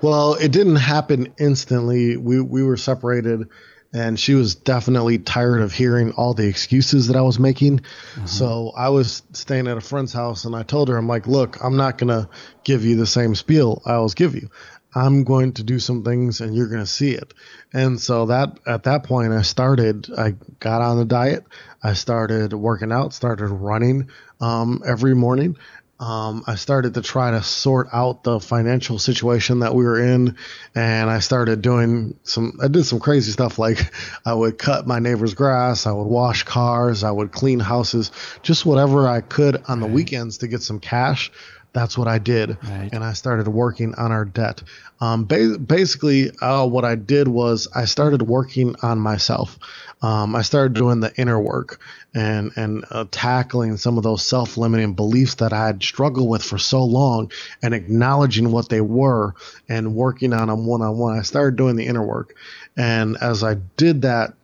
Well, 0.00 0.32
it 0.36 0.50
didn't 0.50 0.76
happen 0.76 1.34
instantly. 1.38 2.16
We 2.16 2.40
we 2.40 2.62
were 2.62 2.78
separated 2.78 3.50
and 3.94 4.18
she 4.18 4.34
was 4.34 4.56
definitely 4.56 5.18
tired 5.18 5.60
of 5.60 5.72
hearing 5.72 6.10
all 6.12 6.34
the 6.34 6.48
excuses 6.48 7.06
that 7.06 7.16
I 7.16 7.20
was 7.20 7.38
making. 7.38 7.78
Mm-hmm. 7.78 8.26
So 8.26 8.72
I 8.76 8.88
was 8.88 9.22
staying 9.32 9.68
at 9.68 9.76
a 9.76 9.80
friend's 9.80 10.12
house 10.12 10.44
and 10.44 10.56
I 10.56 10.64
told 10.64 10.88
her, 10.88 10.96
I'm 10.96 11.06
like, 11.06 11.28
look, 11.28 11.62
I'm 11.62 11.76
not 11.76 11.96
going 11.98 12.08
to 12.08 12.28
give 12.64 12.84
you 12.84 12.96
the 12.96 13.06
same 13.06 13.36
spiel 13.36 13.82
I 13.86 13.92
always 13.94 14.14
give 14.14 14.34
you. 14.34 14.50
I'm 14.94 15.24
going 15.24 15.52
to 15.54 15.64
do 15.64 15.78
some 15.78 16.04
things 16.04 16.40
and 16.40 16.54
you're 16.54 16.68
going 16.68 16.80
to 16.80 16.86
see 16.86 17.10
it. 17.10 17.34
And 17.72 18.00
so 18.00 18.26
that 18.26 18.58
at 18.66 18.84
that 18.84 19.04
point 19.04 19.32
I 19.32 19.42
started 19.42 20.08
I 20.16 20.34
got 20.60 20.82
on 20.82 20.98
the 20.98 21.04
diet. 21.04 21.44
I 21.82 21.94
started 21.94 22.52
working 22.52 22.92
out, 22.92 23.12
started 23.12 23.48
running 23.48 24.08
um, 24.40 24.82
every 24.86 25.14
morning. 25.14 25.56
Um, 26.00 26.42
I 26.46 26.56
started 26.56 26.94
to 26.94 27.02
try 27.02 27.30
to 27.30 27.42
sort 27.42 27.88
out 27.92 28.24
the 28.24 28.40
financial 28.40 28.98
situation 28.98 29.60
that 29.60 29.74
we 29.74 29.84
were 29.84 30.00
in, 30.00 30.36
and 30.74 31.08
I 31.08 31.20
started 31.20 31.62
doing 31.62 32.18
some. 32.24 32.58
I 32.60 32.66
did 32.66 32.84
some 32.84 32.98
crazy 32.98 33.30
stuff 33.30 33.60
like 33.60 33.94
I 34.26 34.34
would 34.34 34.58
cut 34.58 34.88
my 34.88 34.98
neighbor's 34.98 35.34
grass, 35.34 35.86
I 35.86 35.92
would 35.92 36.08
wash 36.08 36.42
cars, 36.42 37.04
I 37.04 37.12
would 37.12 37.30
clean 37.30 37.60
houses, 37.60 38.10
just 38.42 38.66
whatever 38.66 39.06
I 39.06 39.20
could 39.20 39.62
on 39.68 39.78
the 39.78 39.86
weekends 39.86 40.38
to 40.38 40.48
get 40.48 40.62
some 40.62 40.80
cash 40.80 41.30
that's 41.74 41.98
what 41.98 42.06
I 42.06 42.18
did, 42.18 42.56
right. 42.62 42.88
and 42.92 43.02
I 43.02 43.12
started 43.12 43.48
working 43.48 43.94
on 43.96 44.12
our 44.12 44.24
debt. 44.24 44.62
Um, 45.00 45.24
ba- 45.24 45.58
basically, 45.58 46.30
uh, 46.40 46.66
what 46.66 46.84
I 46.84 46.94
did 46.94 47.26
was 47.26 47.68
I 47.74 47.84
started 47.84 48.22
working 48.22 48.76
on 48.80 48.98
myself. 48.98 49.58
Um, 50.00 50.36
I 50.36 50.42
started 50.42 50.74
doing 50.74 51.00
the 51.00 51.12
inner 51.16 51.38
work 51.38 51.80
and 52.14 52.52
and 52.56 52.84
uh, 52.90 53.06
tackling 53.10 53.76
some 53.76 53.96
of 53.96 54.04
those 54.04 54.24
self-limiting 54.24 54.94
beliefs 54.94 55.34
that 55.36 55.52
I 55.52 55.66
had 55.66 55.82
struggled 55.82 56.28
with 56.28 56.44
for 56.44 56.58
so 56.58 56.84
long, 56.84 57.32
and 57.60 57.74
acknowledging 57.74 58.52
what 58.52 58.68
they 58.68 58.80
were 58.80 59.34
and 59.68 59.96
working 59.96 60.32
on 60.32 60.48
them 60.48 60.66
one-on-one. 60.66 61.18
I 61.18 61.22
started 61.22 61.56
doing 61.56 61.74
the 61.74 61.86
inner 61.86 62.04
work, 62.04 62.36
and 62.76 63.16
as 63.20 63.42
I 63.42 63.54
did 63.76 64.02
that, 64.02 64.34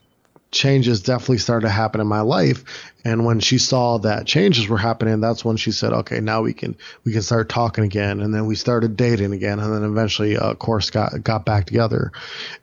changes 0.50 1.02
definitely 1.02 1.38
started 1.38 1.66
to 1.66 1.72
happen 1.72 2.00
in 2.00 2.06
my 2.06 2.22
life 2.22 2.89
and 3.04 3.24
when 3.24 3.40
she 3.40 3.58
saw 3.58 3.98
that 3.98 4.26
changes 4.26 4.68
were 4.68 4.78
happening 4.78 5.20
that's 5.20 5.44
when 5.44 5.56
she 5.56 5.72
said 5.72 5.92
okay 5.92 6.20
now 6.20 6.42
we 6.42 6.52
can 6.52 6.76
we 7.04 7.12
can 7.12 7.22
start 7.22 7.48
talking 7.48 7.84
again 7.84 8.20
and 8.20 8.34
then 8.34 8.46
we 8.46 8.54
started 8.54 8.96
dating 8.96 9.32
again 9.32 9.58
and 9.58 9.74
then 9.74 9.84
eventually 9.84 10.36
uh, 10.36 10.50
of 10.50 10.58
course 10.58 10.90
got 10.90 11.22
got 11.22 11.44
back 11.44 11.66
together 11.66 12.12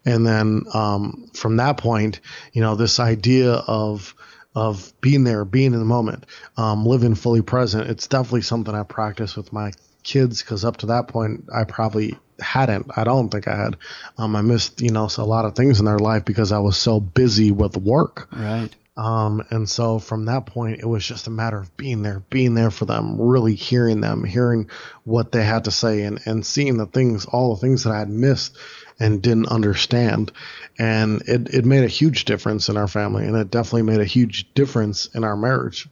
and 0.06 0.26
then 0.26 0.64
um, 0.74 1.30
from 1.34 1.58
that 1.58 1.78
point 1.78 2.20
you 2.54 2.62
know 2.62 2.76
this 2.76 3.00
idea 3.00 3.54
of 3.54 4.14
of 4.56 4.92
being 5.02 5.24
there 5.24 5.46
being 5.46 5.74
in 5.74 5.80
the 5.80 5.86
moment 5.86 6.26
um, 6.58 6.86
living 6.86 7.16
fully 7.16 7.42
present 7.42 7.90
it's 7.90 8.08
definitely 8.08 8.42
something 8.42 8.74
i 8.74 8.84
practice 8.84 9.36
with 9.36 9.52
my 9.54 9.72
kids 10.04 10.42
because 10.42 10.64
up 10.64 10.78
to 10.78 10.88
that 10.88 11.08
point 11.08 11.46
i 11.54 11.64
probably 11.64 12.18
hadn't. 12.40 12.92
I 12.96 13.04
don't 13.04 13.30
think 13.30 13.48
I 13.48 13.56
had. 13.56 13.78
Um, 14.18 14.36
I 14.36 14.42
missed, 14.42 14.82
you 14.82 14.92
know, 14.92 15.10
a 15.18 15.24
lot 15.24 15.46
of 15.46 15.56
things 15.56 15.80
in 15.80 15.86
their 15.86 16.00
life 16.00 16.26
because 16.26 16.52
I 16.52 16.60
was 16.60 16.78
so 16.78 17.00
busy 17.00 17.52
with 17.52 17.78
work. 17.78 18.28
Right. 18.32 18.70
Um, 18.98 19.44
and 19.52 19.70
so 19.70 20.00
from 20.00 20.26
that 20.26 20.48
point, 20.48 20.80
it 20.80 20.86
was 20.86 21.06
just 21.06 21.28
a 21.28 21.32
matter 21.32 21.60
of 21.60 21.78
being 21.78 22.02
there, 22.02 22.24
being 22.32 22.56
there 22.56 22.72
for 22.72 22.86
them, 22.86 23.22
really 23.22 23.54
hearing 23.54 24.02
them, 24.02 24.24
hearing 24.24 24.70
what 25.04 25.32
they 25.32 25.44
had 25.44 25.66
to 25.66 25.72
say, 25.72 26.02
and, 26.02 26.20
and 26.26 26.44
seeing 26.44 26.78
the 26.78 26.88
things, 26.88 27.26
all 27.26 27.54
the 27.54 27.62
things 27.62 27.84
that 27.84 27.94
I 27.94 28.00
had 28.00 28.10
missed 28.10 28.58
and 29.00 29.22
didn't 29.22 29.50
understand. 29.50 30.32
And 30.80 31.22
it, 31.28 31.54
it 31.54 31.66
made 31.66 31.84
a 31.84 31.88
huge 31.88 32.26
difference 32.26 32.70
in 32.70 32.78
our 32.78 32.88
family, 32.88 33.28
and 33.28 33.38
it 33.38 33.52
definitely 33.52 33.84
made 33.84 34.02
a 34.02 34.06
huge 34.06 34.52
difference 34.56 35.06
in 35.14 35.24
our 35.24 35.38
marriage 35.38 35.88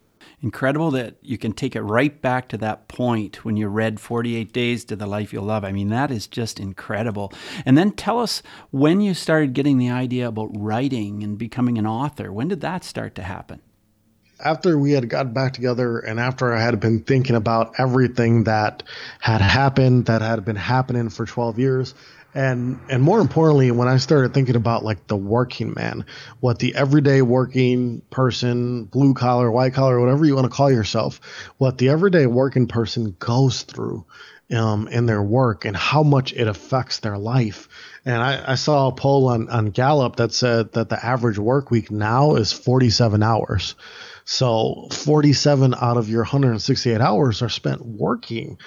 incredible 0.46 0.92
that 0.92 1.16
you 1.24 1.40
can 1.40 1.52
take 1.52 1.76
it 1.76 1.82
right 1.82 2.22
back 2.22 2.48
to 2.48 2.56
that 2.56 2.88
point 2.88 3.44
when 3.44 3.58
you 3.58 3.68
read 3.68 4.00
48 4.00 4.54
Days 4.54 4.86
to 4.86 4.96
the 4.96 5.08
Life 5.08 5.34
You'll 5.34 5.46
Love. 5.46 5.66
I 5.66 5.72
mean, 5.72 5.90
that 5.90 6.12
is 6.12 6.28
just 6.28 6.60
incredible. 6.60 7.34
And 7.66 7.76
then 7.76 7.92
tell 7.92 8.20
us 8.20 8.44
when 8.70 9.02
you 9.02 9.16
started 9.16 9.54
getting 9.54 9.80
the 9.80 9.90
idea 9.90 10.28
about 10.28 10.52
writing 10.56 11.24
and 11.24 11.36
becoming 11.36 11.80
an 11.80 11.88
author. 11.88 12.32
When 12.32 12.48
did 12.48 12.62
that 12.62 12.84
start 12.84 13.16
to 13.16 13.24
happen? 13.24 13.60
After 14.40 14.78
we 14.78 14.92
had 14.92 15.10
got 15.10 15.34
back 15.34 15.54
together 15.54 15.98
and 15.98 16.20
after 16.20 16.54
I 16.54 16.62
had 16.62 16.80
been 16.80 17.02
thinking 17.02 17.36
about 17.36 17.74
everything 17.80 18.44
that 18.44 18.84
had 19.20 19.42
happened, 19.42 20.06
that 20.06 20.22
had 20.22 20.46
been 20.46 20.58
happening 20.58 21.10
for 21.10 21.26
12 21.26 21.58
years, 21.58 21.96
and 22.36 22.80
and 22.90 23.02
more 23.02 23.22
importantly 23.22 23.72
when 23.72 23.88
i 23.88 23.98
started 23.98 24.34
thinking 24.34 24.56
about 24.56 24.84
like 24.84 25.08
the 25.08 25.16
working 25.16 25.74
man 25.74 26.06
what 26.42 26.60
the 26.60 26.76
everyday 26.76 27.22
working 27.22 28.02
person 28.12 28.84
blue 28.84 29.14
collar 29.14 29.50
white 29.50 29.74
collar 29.74 30.00
whatever 30.00 30.26
you 30.26 30.36
want 30.36 30.46
to 30.46 30.56
call 30.56 30.70
yourself 30.70 31.22
what 31.58 31.78
the 31.78 31.90
everyday 31.90 32.26
working 32.28 32.68
person 32.68 33.16
goes 33.20 33.64
through 33.64 34.06
um, 34.54 34.88
in 34.90 35.06
their 35.06 35.24
work 35.24 35.66
and 35.66 35.76
how 35.76 36.04
much 36.04 36.34
it 36.34 36.48
affects 36.48 37.00
their 37.00 37.18
life. 37.18 37.68
And 38.06 38.22
I, 38.22 38.52
I 38.52 38.56
saw 38.56 38.88
a 38.88 38.92
poll 38.92 39.30
on, 39.30 39.50
on 39.50 39.72
gallup 39.72 40.18
that 40.18 40.34
said 40.34 40.74
that 40.74 40.90
the 40.90 41.04
average 41.04 41.40
work 41.40 41.72
week 41.72 41.90
now 41.90 42.36
is 42.36 42.52
47 42.54 43.24
hours 43.24 43.76
so 44.26 44.88
47 44.92 45.76
out 45.80 45.98
of 45.98 46.10
your 46.10 46.24
168 46.24 47.00
hours 47.00 47.42
are 47.42 47.50
spent 47.50 47.86
working 47.86 48.58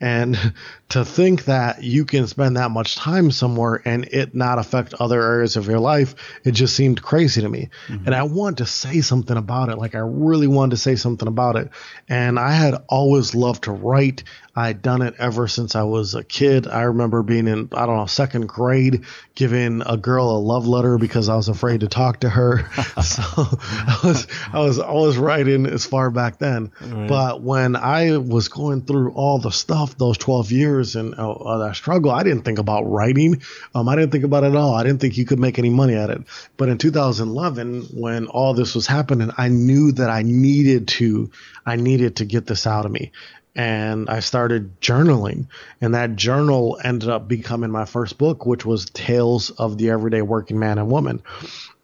and 0.00 0.38
to 0.90 1.04
think 1.04 1.44
that 1.44 1.82
you 1.82 2.04
can 2.04 2.26
spend 2.26 2.56
that 2.56 2.70
much 2.70 2.96
time 2.96 3.30
somewhere 3.30 3.82
and 3.84 4.06
it 4.06 4.34
not 4.34 4.58
affect 4.58 4.94
other 4.94 5.22
areas 5.22 5.56
of 5.56 5.66
your 5.66 5.80
life, 5.80 6.14
it 6.44 6.52
just 6.52 6.74
seemed 6.74 7.02
crazy 7.02 7.40
to 7.40 7.48
me. 7.48 7.68
Mm-hmm. 7.88 8.06
And 8.06 8.14
I 8.14 8.22
wanted 8.22 8.58
to 8.58 8.66
say 8.66 9.00
something 9.00 9.36
about 9.36 9.68
it. 9.68 9.76
Like 9.76 9.94
I 9.94 10.00
really 10.00 10.46
wanted 10.46 10.70
to 10.70 10.82
say 10.82 10.96
something 10.96 11.28
about 11.28 11.56
it. 11.56 11.70
And 12.08 12.38
I 12.38 12.52
had 12.52 12.82
always 12.88 13.34
loved 13.34 13.64
to 13.64 13.72
write. 13.72 14.24
I'd 14.58 14.82
done 14.82 15.02
it 15.02 15.14
ever 15.20 15.46
since 15.46 15.76
I 15.76 15.84
was 15.84 16.16
a 16.16 16.24
kid. 16.24 16.66
I 16.66 16.82
remember 16.82 17.22
being 17.22 17.46
in, 17.46 17.68
I 17.70 17.86
don't 17.86 17.96
know, 17.96 18.06
second 18.06 18.48
grade, 18.48 19.04
giving 19.36 19.82
a 19.86 19.96
girl 19.96 20.30
a 20.30 20.38
love 20.40 20.66
letter 20.66 20.98
because 20.98 21.28
I 21.28 21.36
was 21.36 21.48
afraid 21.48 21.80
to 21.80 21.86
talk 21.88 22.20
to 22.20 22.28
her. 22.28 22.68
so 23.04 23.22
I 23.22 24.00
was, 24.02 24.26
I 24.52 24.58
was 24.58 24.80
always 24.80 25.16
writing 25.16 25.64
as 25.66 25.86
far 25.86 26.10
back 26.10 26.38
then. 26.38 26.72
Right. 26.80 27.08
But 27.08 27.40
when 27.40 27.76
I 27.76 28.16
was 28.16 28.48
going 28.48 28.80
through 28.80 29.12
all 29.12 29.38
the 29.38 29.52
stuff, 29.52 29.96
those 29.96 30.18
12 30.18 30.50
years 30.50 30.96
and 30.96 31.14
uh, 31.16 31.30
uh, 31.30 31.58
that 31.58 31.76
struggle, 31.76 32.10
I 32.10 32.24
didn't 32.24 32.42
think 32.42 32.58
about 32.58 32.82
writing. 32.82 33.40
Um, 33.76 33.88
I 33.88 33.94
didn't 33.94 34.10
think 34.10 34.24
about 34.24 34.42
it 34.42 34.48
at 34.48 34.56
all. 34.56 34.74
I 34.74 34.82
didn't 34.82 35.00
think 35.00 35.16
you 35.16 35.24
could 35.24 35.38
make 35.38 35.60
any 35.60 35.70
money 35.70 35.94
at 35.94 36.10
it. 36.10 36.22
But 36.56 36.68
in 36.68 36.78
2011, 36.78 37.82
when 37.94 38.26
all 38.26 38.54
this 38.54 38.74
was 38.74 38.88
happening, 38.88 39.30
I 39.38 39.46
knew 39.46 39.92
that 39.92 40.10
I 40.10 40.22
needed 40.22 40.88
to, 40.88 41.30
I 41.64 41.76
needed 41.76 42.16
to 42.16 42.24
get 42.24 42.46
this 42.46 42.66
out 42.66 42.86
of 42.86 42.90
me 42.90 43.12
and 43.54 44.08
I 44.08 44.20
started 44.20 44.80
journaling. 44.80 45.48
And 45.80 45.94
that 45.94 46.16
journal 46.16 46.78
ended 46.82 47.08
up 47.08 47.28
becoming 47.28 47.70
my 47.70 47.84
first 47.84 48.18
book, 48.18 48.46
which 48.46 48.64
was 48.64 48.90
Tales 48.90 49.50
of 49.50 49.78
the 49.78 49.90
Everyday 49.90 50.22
Working 50.22 50.58
Man 50.58 50.78
and 50.78 50.90
Woman. 50.90 51.22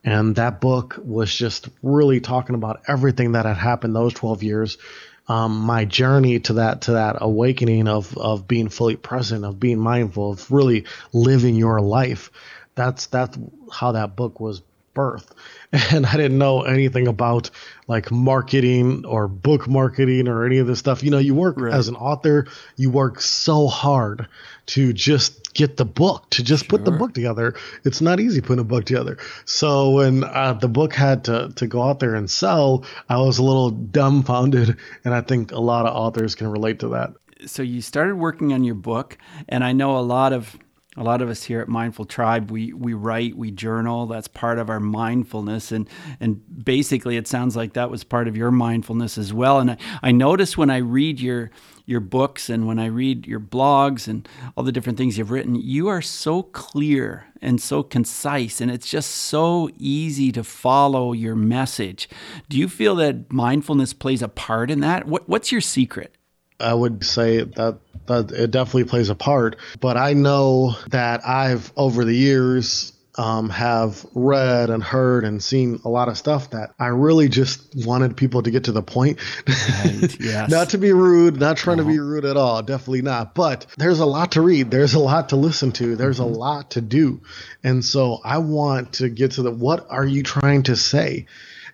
And 0.04 0.37
that 0.37 0.61
book 0.61 0.99
was 1.02 1.35
just 1.35 1.68
really 1.83 2.21
talking 2.21 2.54
about 2.54 2.83
everything 2.87 3.33
that 3.33 3.47
had 3.47 3.56
happened 3.56 3.97
those 3.97 4.14
12 4.14 4.42
years. 4.42 4.78
Um, 5.26 5.59
my 5.61 5.87
journey 5.87 6.38
to 6.40 6.54
that 6.54 6.83
to 6.83 6.92
that 6.92 7.16
awakening 7.18 7.88
of 7.88 8.16
of 8.18 8.47
being 8.47 8.68
fully 8.68 8.97
present, 8.97 9.47
of 9.47 9.59
being 9.59 9.78
mindful, 9.78 10.33
of 10.33 10.50
really 10.52 10.85
living 11.14 11.54
your 11.54 11.80
life. 11.80 12.30
That's 12.75 13.06
that's 13.06 13.38
how 13.73 13.92
that 13.92 14.16
book 14.16 14.38
was 14.38 14.61
birthed. 14.94 15.30
And 15.90 16.06
I 16.06 16.16
didn't 16.16 16.38
know 16.38 16.62
anything 16.62 17.08
about 17.08 17.50
like 17.88 18.12
marketing 18.12 19.04
or 19.04 19.26
book 19.26 19.66
marketing 19.66 20.28
or 20.28 20.46
any 20.46 20.58
of 20.58 20.68
this 20.68 20.78
stuff. 20.78 21.02
You 21.02 21.10
know, 21.10 21.18
you 21.18 21.34
work 21.34 21.58
right. 21.58 21.74
as 21.74 21.88
an 21.88 21.96
author, 21.96 22.46
you 22.76 22.90
work 22.90 23.20
so 23.20 23.66
hard 23.66 24.28
to 24.66 24.92
just 24.92 25.52
get 25.52 25.76
the 25.76 25.84
book, 25.84 26.30
to 26.30 26.44
just 26.44 26.64
sure. 26.64 26.70
put 26.78 26.84
the 26.84 26.92
book 26.92 27.12
together. 27.12 27.54
It's 27.84 28.00
not 28.00 28.20
easy 28.20 28.40
putting 28.40 28.60
a 28.60 28.64
book 28.64 28.84
together. 28.84 29.18
So 29.46 29.90
when 29.90 30.22
uh, 30.22 30.52
the 30.54 30.68
book 30.68 30.92
had 30.92 31.24
to, 31.24 31.52
to 31.56 31.66
go 31.66 31.82
out 31.82 31.98
there 31.98 32.14
and 32.14 32.30
sell, 32.30 32.84
I 33.08 33.18
was 33.18 33.38
a 33.38 33.42
little 33.42 33.70
dumbfounded. 33.70 34.76
And 35.04 35.12
I 35.12 35.22
think 35.22 35.50
a 35.50 35.60
lot 35.60 35.86
of 35.86 35.96
authors 35.96 36.36
can 36.36 36.48
relate 36.48 36.78
to 36.80 36.88
that. 36.90 37.14
So 37.46 37.62
you 37.62 37.80
started 37.80 38.14
working 38.14 38.52
on 38.52 38.64
your 38.64 38.74
book, 38.74 39.18
and 39.48 39.64
I 39.64 39.72
know 39.72 39.98
a 39.98 40.00
lot 40.00 40.32
of 40.32 40.56
a 40.96 41.02
lot 41.02 41.22
of 41.22 41.28
us 41.28 41.42
here 41.44 41.60
at 41.60 41.68
Mindful 41.68 42.04
Tribe, 42.04 42.50
we 42.50 42.72
we 42.72 42.94
write, 42.94 43.36
we 43.36 43.50
journal. 43.50 44.06
That's 44.06 44.28
part 44.28 44.58
of 44.58 44.70
our 44.70 44.80
mindfulness, 44.80 45.72
and 45.72 45.88
and 46.20 46.42
basically, 46.64 47.16
it 47.16 47.26
sounds 47.26 47.56
like 47.56 47.72
that 47.72 47.90
was 47.90 48.04
part 48.04 48.28
of 48.28 48.36
your 48.36 48.50
mindfulness 48.50 49.18
as 49.18 49.32
well. 49.32 49.58
And 49.58 49.72
I, 49.72 49.76
I 50.02 50.12
notice 50.12 50.56
when 50.56 50.70
I 50.70 50.78
read 50.78 51.20
your 51.20 51.50
your 51.86 52.00
books 52.00 52.48
and 52.48 52.66
when 52.66 52.78
I 52.78 52.86
read 52.86 53.26
your 53.26 53.40
blogs 53.40 54.08
and 54.08 54.26
all 54.56 54.64
the 54.64 54.72
different 54.72 54.96
things 54.96 55.18
you've 55.18 55.30
written, 55.30 55.54
you 55.54 55.88
are 55.88 56.00
so 56.00 56.42
clear 56.42 57.26
and 57.42 57.60
so 57.60 57.82
concise, 57.82 58.60
and 58.60 58.70
it's 58.70 58.88
just 58.88 59.10
so 59.10 59.68
easy 59.76 60.30
to 60.32 60.44
follow 60.44 61.12
your 61.12 61.34
message. 61.34 62.08
Do 62.48 62.56
you 62.56 62.68
feel 62.68 62.94
that 62.96 63.32
mindfulness 63.32 63.92
plays 63.92 64.22
a 64.22 64.28
part 64.28 64.70
in 64.70 64.80
that? 64.80 65.06
What, 65.06 65.28
what's 65.28 65.50
your 65.52 65.60
secret? 65.60 66.16
I 66.61 66.73
would 66.73 67.04
say 67.04 67.42
that 67.42 67.78
that 68.06 68.30
it 68.32 68.50
definitely 68.50 68.84
plays 68.84 69.08
a 69.08 69.14
part. 69.14 69.56
But 69.80 69.96
I 69.96 70.12
know 70.12 70.76
that 70.88 71.26
I've 71.26 71.73
over 71.76 72.04
the 72.04 72.14
years 72.14 72.92
um, 73.16 73.49
have 73.50 74.04
read 74.14 74.70
and 74.70 74.82
heard 74.82 75.25
and 75.25 75.42
seen 75.42 75.80
a 75.84 75.88
lot 75.88 76.08
of 76.08 76.18
stuff 76.18 76.50
that 76.50 76.75
I 76.78 76.88
really 76.88 77.28
just 77.28 77.75
wanted 77.87 78.16
people 78.16 78.42
to 78.42 78.50
get 78.50 78.64
to 78.64 78.73
the 78.73 78.82
point. 78.82 79.20
Right, 79.46 80.16
yes. 80.20 80.50
not 80.50 80.70
to 80.70 80.78
be 80.78 80.92
rude, 80.92 81.38
not 81.38 81.56
trying 81.56 81.78
uh-huh. 81.78 81.88
to 81.88 81.94
be 81.94 81.99
uh-huh. 81.99 82.08
rude 82.08 82.25
at 82.25 82.37
all, 82.37 82.62
definitely 82.62 83.02
not. 83.02 83.34
But 83.34 83.66
there's 83.78 84.00
a 84.00 84.06
lot 84.06 84.32
to 84.32 84.40
read, 84.40 84.70
there's 84.70 84.94
a 84.94 84.99
lot 84.99 85.28
to 85.28 85.37
listen 85.37 85.73
to, 85.73 85.96
there's 85.96 86.18
mm-hmm. 86.18 86.34
a 86.34 86.38
lot 86.38 86.73
to 86.73 86.80
do. 86.80 87.23
And 87.62 87.84
so 87.84 88.20
I 88.25 88.38
want 88.38 88.94
to 88.94 89.08
get 89.08 89.32
to 89.32 89.42
the 89.42 89.52
what 89.52 89.87
are 89.90 90.06
you 90.06 90.23
trying 90.23 90.64
to 90.64 90.76
say? 90.76 91.26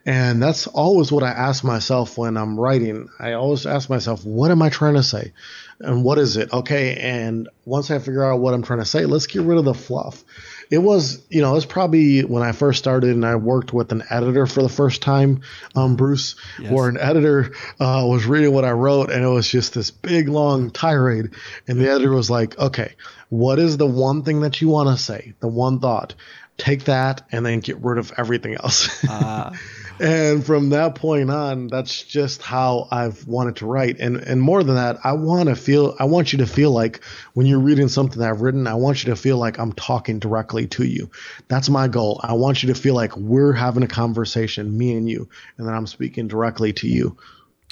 And 0.06 0.42
that's 0.42 0.66
always 0.66 1.12
what 1.12 1.22
I 1.22 1.28
ask 1.28 1.62
myself 1.62 2.16
when 2.16 2.36
I'm 2.36 2.58
writing. 2.58 3.08
I 3.18 3.32
always 3.32 3.66
ask 3.66 3.90
myself, 3.90 4.24
what 4.24 4.50
am 4.50 4.62
I 4.62 4.70
trying 4.70 4.94
to 4.94 5.02
say? 5.02 5.32
And 5.78 6.04
what 6.04 6.18
is 6.18 6.36
it? 6.36 6.52
Okay. 6.52 6.96
And 6.96 7.48
once 7.64 7.90
I 7.90 7.98
figure 7.98 8.24
out 8.24 8.40
what 8.40 8.54
I'm 8.54 8.62
trying 8.62 8.78
to 8.78 8.84
say, 8.84 9.04
let's 9.04 9.26
get 9.26 9.42
rid 9.42 9.58
of 9.58 9.64
the 9.64 9.74
fluff. 9.74 10.24
It 10.70 10.78
was, 10.78 11.20
you 11.30 11.42
know, 11.42 11.50
it 11.50 11.54
was 11.54 11.66
probably 11.66 12.20
when 12.20 12.42
I 12.42 12.52
first 12.52 12.78
started 12.78 13.10
and 13.10 13.26
I 13.26 13.34
worked 13.36 13.72
with 13.72 13.90
an 13.92 14.04
editor 14.08 14.46
for 14.46 14.62
the 14.62 14.68
first 14.68 15.02
time, 15.02 15.42
um, 15.74 15.96
Bruce, 15.96 16.36
yes. 16.60 16.70
where 16.70 16.88
an 16.88 16.96
editor 16.96 17.52
uh, 17.80 18.04
was 18.06 18.24
reading 18.24 18.52
what 18.52 18.64
I 18.64 18.70
wrote 18.70 19.10
and 19.10 19.24
it 19.24 19.28
was 19.28 19.48
just 19.48 19.74
this 19.74 19.90
big, 19.90 20.28
long 20.28 20.70
tirade. 20.70 21.30
And 21.66 21.80
the 21.80 21.90
editor 21.90 22.12
was 22.12 22.30
like, 22.30 22.56
okay, 22.58 22.94
what 23.30 23.58
is 23.58 23.76
the 23.76 23.86
one 23.86 24.22
thing 24.22 24.40
that 24.40 24.60
you 24.60 24.68
want 24.68 24.96
to 24.96 25.02
say? 25.02 25.34
The 25.40 25.48
one 25.48 25.80
thought. 25.80 26.14
Take 26.60 26.84
that 26.84 27.26
and 27.32 27.44
then 27.44 27.60
get 27.60 27.78
rid 27.78 27.98
of 27.98 28.12
everything 28.16 28.54
else. 28.54 29.04
uh. 29.08 29.54
and 30.00 30.44
from 30.44 30.70
that 30.70 30.94
point 30.94 31.30
on 31.30 31.66
that's 31.66 32.02
just 32.02 32.40
how 32.40 32.88
i've 32.90 33.26
wanted 33.26 33.56
to 33.56 33.66
write 33.66 34.00
and 34.00 34.16
and 34.16 34.40
more 34.40 34.62
than 34.64 34.76
that 34.76 34.96
i 35.04 35.12
want 35.12 35.48
to 35.48 35.54
feel 35.54 35.94
i 36.00 36.04
want 36.04 36.32
you 36.32 36.38
to 36.38 36.46
feel 36.46 36.70
like 36.70 37.04
when 37.34 37.46
you're 37.46 37.60
reading 37.60 37.86
something 37.86 38.18
that 38.18 38.30
i've 38.30 38.40
written 38.40 38.66
i 38.66 38.74
want 38.74 39.04
you 39.04 39.10
to 39.10 39.16
feel 39.16 39.36
like 39.36 39.58
i'm 39.58 39.72
talking 39.74 40.18
directly 40.18 40.66
to 40.66 40.84
you 40.84 41.10
that's 41.48 41.68
my 41.68 41.86
goal 41.86 42.18
i 42.22 42.32
want 42.32 42.62
you 42.62 42.72
to 42.72 42.80
feel 42.80 42.94
like 42.94 43.14
we're 43.16 43.52
having 43.52 43.82
a 43.82 43.88
conversation 43.88 44.76
me 44.76 44.94
and 44.94 45.08
you 45.08 45.28
and 45.58 45.66
then 45.66 45.74
i'm 45.74 45.86
speaking 45.86 46.26
directly 46.26 46.72
to 46.72 46.88
you 46.88 47.16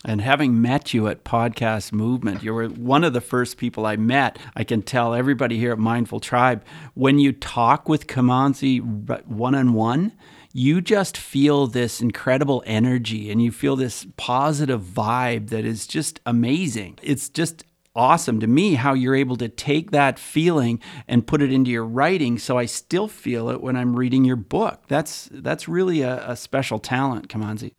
and 0.04 0.20
having 0.20 0.62
met 0.62 0.94
you 0.94 1.08
at 1.08 1.24
Podcast 1.24 1.92
Movement, 1.92 2.42
you 2.42 2.54
were 2.54 2.68
one 2.68 3.02
of 3.02 3.12
the 3.12 3.20
first 3.20 3.56
people 3.56 3.84
I 3.84 3.96
met. 3.96 4.38
I 4.54 4.62
can 4.62 4.82
tell 4.82 5.12
everybody 5.12 5.58
here 5.58 5.72
at 5.72 5.78
Mindful 5.78 6.20
Tribe 6.20 6.64
when 6.94 7.18
you 7.18 7.32
talk 7.32 7.88
with 7.88 8.06
Kimanzi 8.06 8.80
one 9.26 9.54
on 9.56 9.72
one, 9.72 10.12
you 10.52 10.80
just 10.80 11.16
feel 11.16 11.66
this 11.66 12.00
incredible 12.00 12.62
energy 12.64 13.30
and 13.30 13.42
you 13.42 13.50
feel 13.50 13.76
this 13.76 14.06
positive 14.16 14.82
vibe 14.82 15.50
that 15.50 15.64
is 15.64 15.86
just 15.86 16.20
amazing. 16.24 16.98
It's 17.02 17.28
just 17.28 17.64
awesome 17.96 18.38
to 18.38 18.46
me 18.46 18.74
how 18.74 18.94
you're 18.94 19.16
able 19.16 19.36
to 19.36 19.48
take 19.48 19.90
that 19.90 20.18
feeling 20.18 20.80
and 21.08 21.26
put 21.26 21.42
it 21.42 21.52
into 21.52 21.70
your 21.70 21.84
writing 21.84 22.38
so 22.38 22.56
I 22.56 22.66
still 22.66 23.08
feel 23.08 23.50
it 23.50 23.60
when 23.60 23.76
I'm 23.76 23.96
reading 23.96 24.24
your 24.24 24.36
book. 24.36 24.84
That's 24.86 25.28
that's 25.32 25.66
really 25.66 26.02
a, 26.02 26.30
a 26.30 26.36
special 26.36 26.78
talent, 26.78 27.28
Kimanzi. 27.28 27.72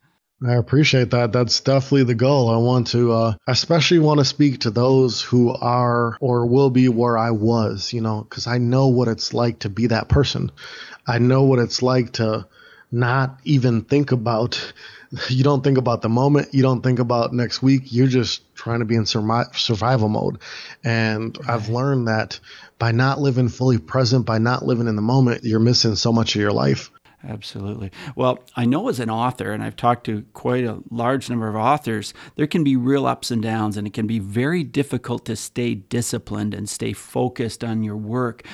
I 0.46 0.53
appreciate 0.53 1.12
that. 1.12 1.34
That's 1.34 1.60
definitely 1.60 2.05
the 2.05 2.15
goal. 2.15 2.50
I 2.50 2.58
want 2.58 2.88
to, 2.88 3.12
uh, 3.12 3.34
especially 3.46 4.00
want 4.00 4.19
to 4.19 4.25
speak 4.25 4.62
to 4.62 4.72
those 4.72 5.22
who 5.22 5.53
are 5.53 6.15
or 6.22 6.46
will 6.46 6.69
be 6.69 6.88
where 6.88 7.17
I 7.17 7.31
was, 7.31 7.91
you 7.91 8.00
know, 8.00 8.22
because 8.22 8.48
I 8.48 8.58
know 8.58 8.88
what 8.88 9.10
it's 9.10 9.34
like 9.34 9.60
to 9.60 9.69
be 9.69 9.88
that 9.88 10.08
person. 10.08 10.51
I 11.05 11.19
know 11.19 11.43
what 11.43 11.60
it's 11.60 11.81
like 11.81 12.13
to 12.13 12.48
not 12.91 13.39
even 13.43 13.81
think 13.84 14.12
about 14.12 14.74
you 15.29 15.43
don't 15.43 15.63
think 15.63 15.77
about 15.77 16.01
the 16.01 16.10
moment 16.10 16.53
you 16.53 16.62
don't 16.62 16.81
think 16.81 17.00
about 17.00 17.34
next 17.34 17.62
week 17.62 17.84
you're 17.86 18.08
just 18.08 18.41
trying 18.55 18.79
to 18.79 18.86
be 18.86 18.96
in 18.96 19.05
survival 19.05 20.10
mode 20.10 20.39
and 20.84 21.38
i've 21.48 21.69
learned 21.69 22.08
that 22.08 22.39
by 22.77 22.91
not 22.91 23.19
living 23.19 23.50
fully 23.50 23.77
present 23.77 24.25
by 24.25 24.38
not 24.38 24.65
living 24.65 24.88
in 24.88 24.96
the 24.96 25.01
moment 25.01 25.43
you're 25.43 25.60
missing 25.60 25.96
so 25.96 26.12
much 26.12 26.36
of 26.36 26.41
your 26.41 26.51
life 26.51 26.91
Absolutely. 27.27 27.91
Well, 28.15 28.39
I 28.55 28.65
know 28.65 28.88
as 28.88 28.99
an 28.99 29.09
author, 29.09 29.51
and 29.51 29.61
I've 29.61 29.75
talked 29.75 30.05
to 30.05 30.23
quite 30.33 30.63
a 30.63 30.79
large 30.89 31.29
number 31.29 31.49
of 31.49 31.55
authors, 31.55 32.13
there 32.35 32.47
can 32.47 32.63
be 32.63 32.75
real 32.77 33.05
ups 33.05 33.29
and 33.29 33.41
downs, 33.41 33.75
and 33.75 33.85
it 33.85 33.93
can 33.93 34.07
be 34.07 34.19
very 34.19 34.63
difficult 34.63 35.25
to 35.25 35.35
stay 35.35 35.75
disciplined 35.75 36.53
and 36.53 36.69
stay 36.69 36.93
focused 36.93 37.63
on 37.63 37.83
your 37.83 37.97
work. 37.97 38.45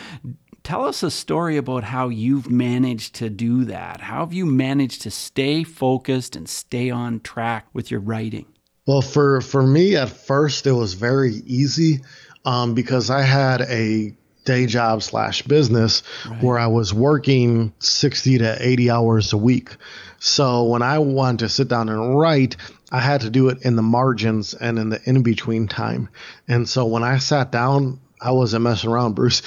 Tell 0.64 0.84
us 0.84 1.04
a 1.04 1.12
story 1.12 1.58
about 1.58 1.84
how 1.84 2.10
you've 2.10 2.50
managed 2.50 3.14
to 3.16 3.30
do 3.30 3.66
that. 3.66 4.02
How 4.02 4.22
have 4.22 4.34
you 4.34 4.48
managed 4.48 5.04
to 5.04 5.12
stay 5.12 5.64
focused 5.64 6.36
and 6.36 6.50
stay 6.50 6.90
on 6.90 7.20
track 7.20 7.68
with 7.74 7.92
your 7.92 8.00
writing? 8.00 8.48
Well, 8.88 9.02
for, 9.02 9.42
for 9.42 9.62
me, 9.62 9.96
at 9.96 10.10
first, 10.10 10.66
it 10.66 10.72
was 10.72 10.96
very 10.96 11.36
easy 11.46 12.02
um, 12.46 12.74
because 12.74 13.12
I 13.12 13.22
had 13.22 13.62
a 13.62 14.16
day 14.46 14.66
job 14.66 15.04
slash 15.04 15.42
business 15.42 16.04
right. 16.30 16.42
where 16.42 16.58
I 16.58 16.68
was 16.68 16.94
working 16.94 17.74
60 17.80 18.38
to 18.40 18.58
80 18.60 18.90
hours 18.90 19.34
a 19.34 19.38
week. 19.38 19.76
So 20.20 20.64
when 20.64 20.82
I 20.82 21.00
wanted 21.00 21.40
to 21.40 21.50
sit 21.50 21.68
down 21.68 21.90
and 21.90 22.18
write, 22.18 22.56
I 22.92 23.00
had 23.00 23.22
to 23.22 23.30
do 23.30 23.50
it 23.50 23.62
in 23.64 23.76
the 23.76 23.82
margins 23.82 24.54
and 24.54 24.80
in 24.80 24.90
the 24.90 25.02
in 25.06 25.22
between 25.24 25.68
time. 25.68 26.10
And 26.48 26.68
so 26.70 26.86
when 26.86 27.04
I 27.04 27.18
sat 27.18 27.52
down, 27.52 28.00
I 28.22 28.32
wasn't 28.32 28.64
messing 28.64 28.90
around, 28.90 29.14
Bruce. 29.14 29.42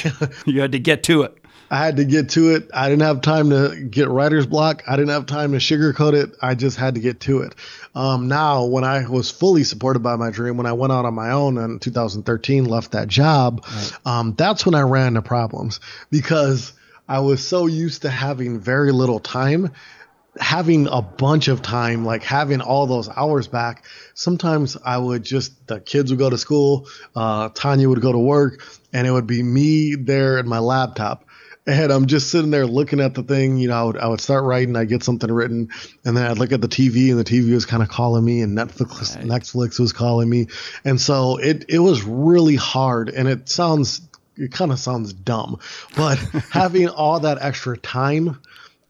you 0.46 0.60
had 0.60 0.72
to 0.72 0.78
get 0.78 1.02
to 1.04 1.22
it. 1.22 1.36
I 1.70 1.84
had 1.84 1.96
to 1.96 2.04
get 2.04 2.30
to 2.30 2.54
it. 2.54 2.70
I 2.72 2.88
didn't 2.88 3.02
have 3.02 3.20
time 3.20 3.50
to 3.50 3.74
get 3.90 4.08
writer's 4.08 4.46
block. 4.46 4.84
I 4.86 4.96
didn't 4.96 5.10
have 5.10 5.26
time 5.26 5.52
to 5.52 5.58
sugarcoat 5.58 6.14
it. 6.14 6.36
I 6.40 6.54
just 6.54 6.76
had 6.76 6.94
to 6.94 7.00
get 7.00 7.20
to 7.20 7.40
it. 7.40 7.54
Um, 7.94 8.28
now, 8.28 8.66
when 8.66 8.84
I 8.84 9.08
was 9.08 9.30
fully 9.30 9.64
supported 9.64 10.00
by 10.00 10.16
my 10.16 10.30
dream, 10.30 10.56
when 10.56 10.66
I 10.66 10.72
went 10.72 10.92
out 10.92 11.04
on 11.04 11.14
my 11.14 11.32
own 11.32 11.58
in 11.58 11.78
2013, 11.78 12.66
left 12.66 12.92
that 12.92 13.08
job, 13.08 13.64
right. 13.66 13.92
um, 14.04 14.34
that's 14.34 14.64
when 14.64 14.74
I 14.74 14.82
ran 14.82 15.08
into 15.08 15.22
problems 15.22 15.80
because 16.10 16.72
I 17.08 17.20
was 17.20 17.46
so 17.46 17.66
used 17.66 18.02
to 18.02 18.10
having 18.10 18.60
very 18.60 18.92
little 18.92 19.20
time 19.20 19.72
having 20.38 20.86
a 20.86 21.00
bunch 21.00 21.48
of 21.48 21.62
time, 21.62 22.04
like 22.04 22.22
having 22.22 22.60
all 22.60 22.86
those 22.86 23.08
hours 23.08 23.48
back, 23.48 23.84
sometimes 24.14 24.76
I 24.84 24.98
would 24.98 25.24
just, 25.24 25.66
the 25.66 25.80
kids 25.80 26.10
would 26.10 26.18
go 26.18 26.30
to 26.30 26.38
school, 26.38 26.88
uh, 27.14 27.48
Tanya 27.50 27.88
would 27.88 28.00
go 28.00 28.12
to 28.12 28.18
work, 28.18 28.62
and 28.92 29.06
it 29.06 29.10
would 29.10 29.26
be 29.26 29.42
me 29.42 29.94
there 29.94 30.38
at 30.38 30.46
my 30.46 30.58
laptop 30.58 31.25
and 31.66 31.92
I'm 31.92 32.06
just 32.06 32.30
sitting 32.30 32.50
there 32.50 32.66
looking 32.66 33.00
at 33.00 33.14
the 33.14 33.22
thing. 33.22 33.58
You 33.58 33.68
know, 33.68 33.74
I 33.74 33.82
would, 33.82 33.96
I 33.98 34.06
would 34.06 34.20
start 34.20 34.44
writing, 34.44 34.76
I'd 34.76 34.88
get 34.88 35.02
something 35.02 35.30
written, 35.30 35.70
and 36.04 36.16
then 36.16 36.30
I'd 36.30 36.38
look 36.38 36.52
at 36.52 36.60
the 36.60 36.68
TV, 36.68 37.10
and 37.10 37.18
the 37.18 37.24
TV 37.24 37.52
was 37.52 37.66
kind 37.66 37.82
of 37.82 37.88
calling 37.88 38.24
me, 38.24 38.42
and 38.42 38.56
Netflix 38.56 39.16
right. 39.16 39.24
Netflix 39.24 39.80
was 39.80 39.92
calling 39.92 40.28
me, 40.28 40.46
and 40.84 41.00
so 41.00 41.38
it 41.38 41.64
it 41.68 41.80
was 41.80 42.02
really 42.04 42.56
hard, 42.56 43.08
and 43.08 43.28
it 43.28 43.48
sounds 43.48 44.00
it 44.36 44.52
kind 44.52 44.70
of 44.70 44.78
sounds 44.78 45.12
dumb, 45.12 45.58
but 45.96 46.16
having 46.50 46.88
all 46.88 47.20
that 47.20 47.38
extra 47.40 47.76
time 47.76 48.40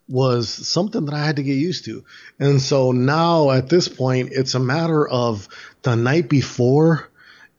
was 0.08 0.48
something 0.48 1.06
that 1.06 1.14
I 1.14 1.24
had 1.24 1.36
to 1.36 1.42
get 1.42 1.54
used 1.54 1.86
to, 1.86 2.04
and 2.38 2.60
so 2.60 2.92
now 2.92 3.50
at 3.50 3.68
this 3.68 3.88
point, 3.88 4.30
it's 4.32 4.54
a 4.54 4.60
matter 4.60 5.08
of 5.08 5.48
the 5.82 5.96
night 5.96 6.28
before 6.28 7.08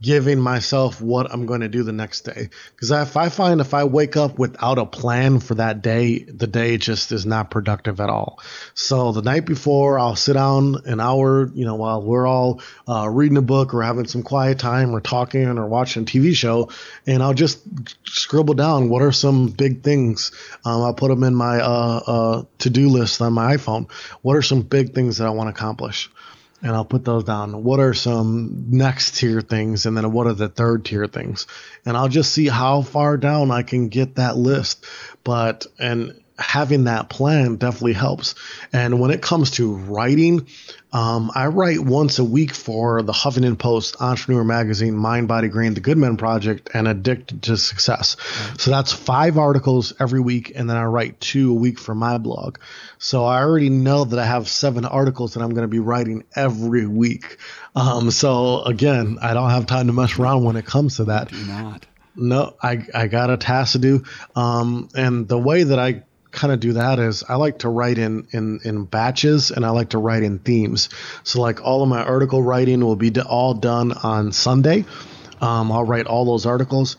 giving 0.02 0.40
myself 0.40 1.02
what 1.02 1.32
I'm 1.32 1.46
going 1.48 1.62
to 1.62 1.68
do 1.68 1.84
the 1.84 1.92
next 1.92 2.22
day. 2.22 2.50
Because 2.72 2.92
if 2.92 3.18
I 3.18 3.30
find 3.30 3.62
if 3.62 3.74
I 3.74 3.86
wake 3.86 4.16
up 4.16 4.38
without 4.38 4.78
a 4.78 4.86
plan 4.86 5.40
for 5.40 5.56
that 5.56 5.82
day, 5.82 6.20
the 6.20 6.46
day 6.46 6.78
just 6.78 7.12
is 7.12 7.26
not 7.26 7.50
productive 7.50 8.00
at 8.00 8.10
all. 8.10 8.40
So 8.76 9.12
the 9.12 9.24
night 9.24 9.46
before, 9.46 9.98
I'll 9.98 10.16
sit 10.16 10.34
down 10.34 10.84
an 10.86 11.00
hour, 11.00 11.50
you 11.54 11.66
know, 11.66 11.76
while 11.76 12.02
we're 12.02 12.28
all 12.28 12.62
uh, 12.88 13.10
reading 13.10 13.38
a 13.38 13.42
book 13.42 13.74
or 13.74 13.82
having 13.82 14.08
some 14.08 14.22
quiet 14.22 14.60
time 14.60 14.96
or 14.96 15.02
talking 15.02 15.48
or 15.48 15.66
watching 15.66 16.04
a 16.04 16.06
TV 16.06 16.36
show, 16.36 16.70
and 17.08 17.24
I'll 17.24 17.34
just 17.34 17.60
scribble 18.06 18.54
down 18.54 18.90
what 18.90 19.02
are 19.02 19.12
some 19.12 19.48
big 19.48 19.82
things. 19.82 20.32
Um, 20.64 20.84
I'll 20.84 20.94
put 20.94 21.10
them 21.10 21.24
in 21.24 21.34
my 21.34 21.60
uh, 21.60 22.02
uh, 22.06 22.44
to 22.60 22.70
do 22.70 22.90
list 22.90 23.22
on 23.22 23.34
my 23.34 23.56
iPhone. 23.56 23.90
What 24.22 24.36
are 24.36 24.44
some 24.44 24.62
big 24.62 24.94
things 24.94 25.18
that 25.18 25.28
I 25.28 25.32
want 25.32 25.48
to 25.48 25.60
accomplish? 25.60 26.10
And 26.62 26.72
I'll 26.72 26.86
put 26.86 27.06
those 27.06 27.24
down. 27.24 27.64
What 27.64 27.80
are 27.80 27.94
some 27.94 28.66
next 28.70 29.18
tier 29.18 29.42
things, 29.42 29.86
and 29.86 29.96
then 29.96 30.12
what 30.12 30.28
are 30.28 30.34
the 30.34 30.50
third 30.50 30.86
tier 30.86 31.08
things, 31.08 31.48
and 31.86 31.96
I'll 31.96 32.10
just 32.10 32.34
see 32.34 32.48
how 32.48 32.82
far 32.82 33.18
down 33.18 33.52
I 33.52 33.64
can 33.64 33.90
get 33.90 34.16
that 34.16 34.38
list. 34.38 34.86
But 35.24 35.68
and 35.80 36.22
having 36.38 36.86
that 36.86 37.10
plan 37.10 37.56
definitely 37.56 37.94
helps. 37.94 38.36
And 38.72 39.00
when 39.00 39.12
it 39.12 39.22
comes 39.22 39.52
to 39.52 39.74
writing, 39.74 40.48
um, 40.94 41.32
I 41.36 41.48
write 41.48 41.80
once 41.80 42.20
a 42.20 42.24
week 42.24 42.54
for 42.54 43.02
the 43.02 43.12
Huffington 43.12 43.58
Post, 43.58 43.98
Entrepreneur 44.00 44.44
Magazine, 44.44 44.96
Mind, 44.96 45.28
Body, 45.28 45.48
Green, 45.48 45.74
The 45.74 45.82
Good 45.82 45.98
Men 45.98 46.16
Project, 46.16 46.70
and 46.74 46.88
Addicted 46.88 47.44
to 47.44 47.58
Success. 47.58 48.16
So 48.58 48.72
that's 48.72 48.94
five 48.94 49.38
articles 49.38 49.94
every 50.00 50.20
week, 50.20 50.54
and 50.56 50.70
then 50.70 50.78
I 50.78 50.86
write 50.86 51.20
two 51.20 51.52
a 51.52 51.54
week 51.54 51.80
for 51.80 51.94
my 51.94 52.18
blog. 52.18 52.60
So 53.00 53.26
I 53.26 53.42
already 53.42 53.70
know 53.70 54.06
that 54.06 54.18
I 54.18 54.26
have 54.26 54.48
seven 54.48 54.86
articles 54.86 55.34
that 55.34 55.44
I'm 55.44 55.50
going 55.50 55.64
to 55.64 55.68
be 55.68 55.80
writing 55.80 56.24
every 56.36 56.88
week. 56.88 57.38
Um, 57.76 58.12
so 58.12 58.62
again, 58.64 59.18
I 59.22 59.34
don't 59.34 59.50
have 59.50 59.66
time 59.66 59.88
to 59.88 59.94
mess 59.94 60.18
around 60.18 60.44
when 60.44 60.56
it 60.56 60.66
comes 60.66 60.98
to 60.98 61.06
that. 61.06 61.30
Do 61.30 61.46
not. 61.46 61.86
No, 62.16 62.56
I, 62.62 62.84
I 62.96 63.08
got 63.08 63.30
a 63.30 63.38
task 63.38 63.74
to 63.74 63.80
do. 63.80 64.04
Um, 64.36 64.90
and 64.96 65.28
the 65.28 65.38
way 65.38 65.64
that 65.64 65.78
I 65.78 66.04
kind 66.38 66.54
of 66.54 66.60
do 66.60 66.74
that 66.74 67.00
is 67.00 67.24
I 67.28 67.36
like 67.36 67.60
to 67.60 67.70
write 67.70 67.98
in, 67.98 68.28
in, 68.32 68.60
in 68.64 68.86
batches 68.86 69.52
and 69.52 69.66
I 69.66 69.72
like 69.72 69.90
to 69.90 69.98
write 69.98 70.24
in 70.24 70.40
themes. 70.40 70.90
So, 71.24 71.42
like, 71.42 71.62
all 71.62 71.84
of 71.84 71.90
my 71.90 72.04
article 72.04 72.42
writing 72.42 72.86
will 72.86 72.96
be 72.96 73.12
all 73.20 73.54
done 73.54 73.92
on 73.92 74.32
Sunday. 74.32 74.86
Um, 75.42 75.72
I'll 75.72 75.84
write 75.84 76.06
all 76.06 76.26
those 76.26 76.46
articles. 76.46 76.96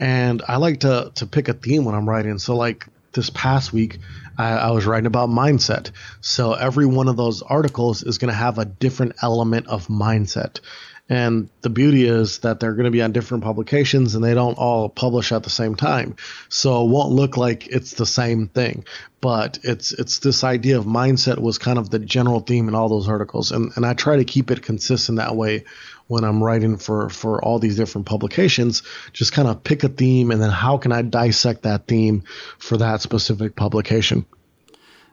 And 0.00 0.42
I 0.48 0.56
like 0.56 0.80
to, 0.80 1.12
to 1.14 1.26
pick 1.26 1.48
a 1.48 1.52
theme 1.52 1.84
when 1.84 1.94
I'm 1.94 2.08
writing. 2.08 2.38
So, 2.38 2.56
like, 2.56 2.86
this 3.12 3.30
past 3.30 3.72
week, 3.72 3.98
I, 4.36 4.50
I 4.52 4.70
was 4.70 4.86
writing 4.86 5.06
about 5.06 5.28
mindset. 5.28 5.90
So, 6.20 6.54
every 6.54 6.86
one 6.86 7.08
of 7.08 7.16
those 7.16 7.42
articles 7.42 8.02
is 8.02 8.18
going 8.18 8.30
to 8.30 8.36
have 8.36 8.58
a 8.58 8.64
different 8.64 9.14
element 9.22 9.66
of 9.68 9.86
mindset. 9.88 10.60
And 11.08 11.48
the 11.62 11.70
beauty 11.70 12.04
is 12.04 12.40
that 12.40 12.60
they're 12.60 12.74
going 12.74 12.84
to 12.84 12.90
be 12.90 13.00
on 13.00 13.12
different 13.12 13.42
publications 13.42 14.14
and 14.14 14.22
they 14.22 14.34
don't 14.34 14.58
all 14.58 14.90
publish 14.90 15.32
at 15.32 15.42
the 15.42 15.50
same 15.50 15.74
time. 15.74 16.16
So 16.50 16.84
it 16.84 16.90
won't 16.90 17.12
look 17.12 17.38
like 17.38 17.66
it's 17.68 17.94
the 17.94 18.04
same 18.04 18.48
thing. 18.48 18.84
But 19.20 19.58
it's 19.62 19.92
it's 19.92 20.18
this 20.18 20.44
idea 20.44 20.78
of 20.78 20.84
mindset 20.84 21.38
was 21.38 21.56
kind 21.56 21.78
of 21.78 21.90
the 21.90 21.98
general 21.98 22.40
theme 22.40 22.68
in 22.68 22.74
all 22.74 22.88
those 22.88 23.08
articles. 23.08 23.52
And 23.52 23.72
and 23.74 23.86
I 23.86 23.94
try 23.94 24.16
to 24.16 24.24
keep 24.24 24.50
it 24.50 24.62
consistent 24.62 25.16
that 25.16 25.34
way 25.34 25.64
when 26.08 26.24
I'm 26.24 26.42
writing 26.44 26.76
for 26.76 27.08
for 27.08 27.42
all 27.42 27.58
these 27.58 27.76
different 27.76 28.06
publications. 28.06 28.82
Just 29.14 29.32
kind 29.32 29.48
of 29.48 29.64
pick 29.64 29.84
a 29.84 29.88
theme 29.88 30.30
and 30.30 30.42
then 30.42 30.50
how 30.50 30.76
can 30.76 30.92
I 30.92 31.02
dissect 31.02 31.62
that 31.62 31.86
theme 31.88 32.24
for 32.58 32.76
that 32.76 33.00
specific 33.00 33.56
publication. 33.56 34.26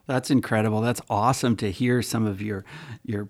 That's 0.06 0.30
incredible. 0.30 0.82
That's 0.82 1.00
awesome 1.10 1.56
to 1.56 1.70
hear 1.70 2.02
some 2.02 2.26
of 2.26 2.42
your 2.42 2.64
your 3.02 3.28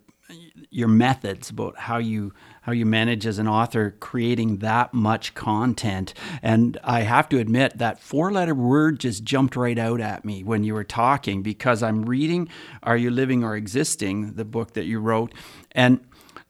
your 0.71 0.89
methods 0.89 1.51
about 1.51 1.79
how 1.79 1.99
you 1.99 2.33
how 2.67 2.73
you 2.73 2.85
manage 2.85 3.29
as 3.29 3.39
an 3.39 3.47
author 3.47 3.95
creating 4.01 4.57
that 4.57 4.93
much 4.93 5.35
content. 5.35 6.13
And 6.43 6.77
I 6.83 7.03
have 7.03 7.29
to 7.29 7.39
admit 7.39 7.79
that 7.79 8.01
four 8.01 8.33
letter 8.33 8.57
word 8.57 8.99
just 8.99 9.23
jumped 9.23 9.55
right 9.55 9.79
out 9.79 10.01
at 10.01 10.25
me 10.25 10.43
when 10.43 10.65
you 10.65 10.75
were 10.75 10.83
talking 10.83 11.45
because 11.45 11.81
I'm 11.81 12.07
reading 12.07 12.49
Are 12.83 12.97
You 12.97 13.13
Living 13.13 13.45
or 13.45 13.55
Existing, 13.55 14.35
the 14.35 14.45
book 14.45 14.73
that 14.73 14.85
you 14.85 14.99
wrote. 14.99 15.33
And 15.71 16.01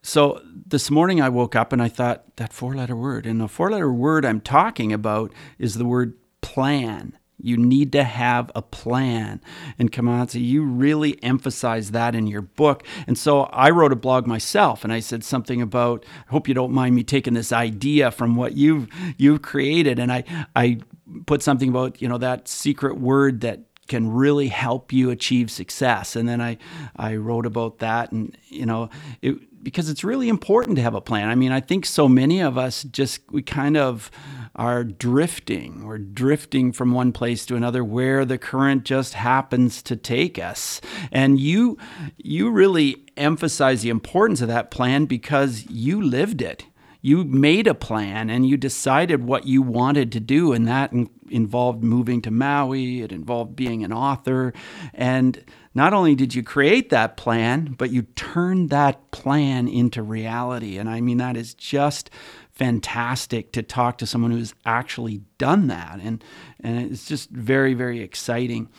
so 0.01 0.41
this 0.43 0.91
morning 0.91 1.21
I 1.21 1.29
woke 1.29 1.55
up 1.55 1.71
and 1.71 1.83
I 1.83 1.91
thought 1.91 2.35
that 2.37 2.51
four 2.51 2.75
letter 2.75 2.97
word. 2.97 3.27
And 3.27 3.39
the 3.39 3.47
four 3.47 3.71
letter 3.71 3.93
word 3.93 4.25
I'm 4.25 4.41
talking 4.41 4.95
about 4.95 5.35
is 5.59 5.75
the 5.75 5.85
word 5.85 6.15
plan. 6.41 7.19
You 7.39 7.57
need 7.57 7.93
to 7.93 8.05
have 8.05 8.51
a 8.55 8.63
plan. 8.63 9.41
And 9.79 9.93
Kimanzi, 9.93 10.43
you 10.43 10.63
really 10.63 11.23
emphasize 11.23 11.91
that 11.91 12.15
in 12.15 12.27
your 12.27 12.43
book. 12.43 12.83
And 13.07 13.19
so 13.19 13.43
I 13.45 13.71
wrote 13.71 13.93
a 13.93 13.97
blog 13.97 14.27
myself 14.27 14.85
and 14.85 14.93
I 14.93 15.01
said 15.01 15.23
something 15.23 15.61
about, 15.61 16.05
I 16.29 16.31
hope 16.31 16.49
you 16.49 16.55
don't 16.55 16.73
mind 16.73 16.95
me 16.95 17.03
taking 17.03 17.35
this 17.35 17.53
idea 17.53 18.11
from 18.11 18.37
what 18.37 18.57
you've 18.57 18.89
you've 19.19 19.43
created. 19.43 19.99
And 19.99 20.13
I 20.13 20.25
I 20.55 20.79
put 21.27 21.43
something 21.43 21.69
about, 21.69 22.01
you 22.01 22.09
know, 22.09 22.19
that 22.19 22.49
secret 22.49 22.99
word 22.99 23.41
that 23.43 23.61
can 23.87 24.11
really 24.11 24.49
help 24.49 24.93
you 24.93 25.11
achieve 25.11 25.51
success. 25.51 26.17
And 26.17 26.29
then 26.29 26.41
I, 26.41 26.59
I 26.97 27.17
wrote 27.17 27.47
about 27.47 27.79
that 27.79 28.11
and, 28.13 28.37
you 28.49 28.67
know, 28.67 28.91
it, 29.23 29.37
because 29.67 29.91
it's 29.91 30.05
really 30.05 30.29
important 30.29 30.77
to 30.77 30.83
have 30.83 30.95
a 30.95 31.01
plan. 31.01 31.29
I 31.29 31.35
mean, 31.35 31.51
I 31.51 31.59
think 31.59 31.87
so 31.87 32.09
many 32.09 32.41
of 32.41 32.57
us 32.57 32.85
just, 32.85 33.21
we 33.33 33.43
kind 33.43 33.77
of 33.77 34.13
are 34.55 34.85
drifting. 34.85 35.85
We're 35.85 35.99
drifting 35.99 36.71
from 36.71 36.93
one 36.93 37.11
place 37.11 37.45
to 37.47 37.57
another 37.57 37.83
where 37.83 38.25
the 38.25 38.39
current 38.39 38.85
just 38.85 39.15
happens 39.15 39.83
to 39.83 39.97
take 39.97 40.39
us. 40.39 40.81
And 41.11 41.41
you, 41.41 41.79
you 42.17 42.49
really 42.49 43.07
emphasize 43.17 43.83
the 43.83 43.89
importance 43.89 44.41
of 44.41 44.47
that 44.47 44.71
plan 44.71 45.07
because 45.07 45.69
you 45.69 46.01
lived 46.01 46.43
it 46.43 46.67
you 47.01 47.25
made 47.25 47.67
a 47.67 47.75
plan 47.75 48.31
and 48.31 48.47
you 48.47 48.57
decided 48.57 49.25
what 49.25 49.47
you 49.47 49.63
wanted 49.63 50.13
to 50.13 50.21
do, 50.21 50.53
and 50.53 50.67
that 50.67 50.93
in- 50.93 51.11
involved 51.31 51.83
moving 51.83 52.23
to 52.23 52.31
Maui. 52.31 53.03
It 53.03 53.13
involved 53.13 53.57
being 53.57 53.85
an 53.85 53.93
author, 53.93 54.53
and 54.95 55.45
not 55.75 55.93
only 55.93 56.15
did 56.15 56.35
you 56.35 56.43
create 56.43 56.89
that 56.91 57.17
plan, 57.17 57.75
but 57.77 57.91
you 57.91 58.03
turned 58.03 58.71
that 58.71 59.11
plan 59.11 59.69
into 59.69 60.03
reality. 60.03 60.79
And 60.79 60.89
I 60.89 61.01
mean, 61.03 61.19
that 61.19 61.37
is 61.37 61.53
just 61.53 62.09
fantastic 62.51 63.53
to 63.53 63.63
talk 63.63 63.99
to 63.99 64.07
someone 64.07 64.31
who's 64.31 64.55
actually 64.65 65.21
done 65.37 65.67
that. 65.67 66.01
And, 66.03 66.25
and 66.61 66.91
it's 66.91 67.05
just 67.05 67.29
very, 67.29 67.75
very 67.75 68.01
exciting. 68.01 68.71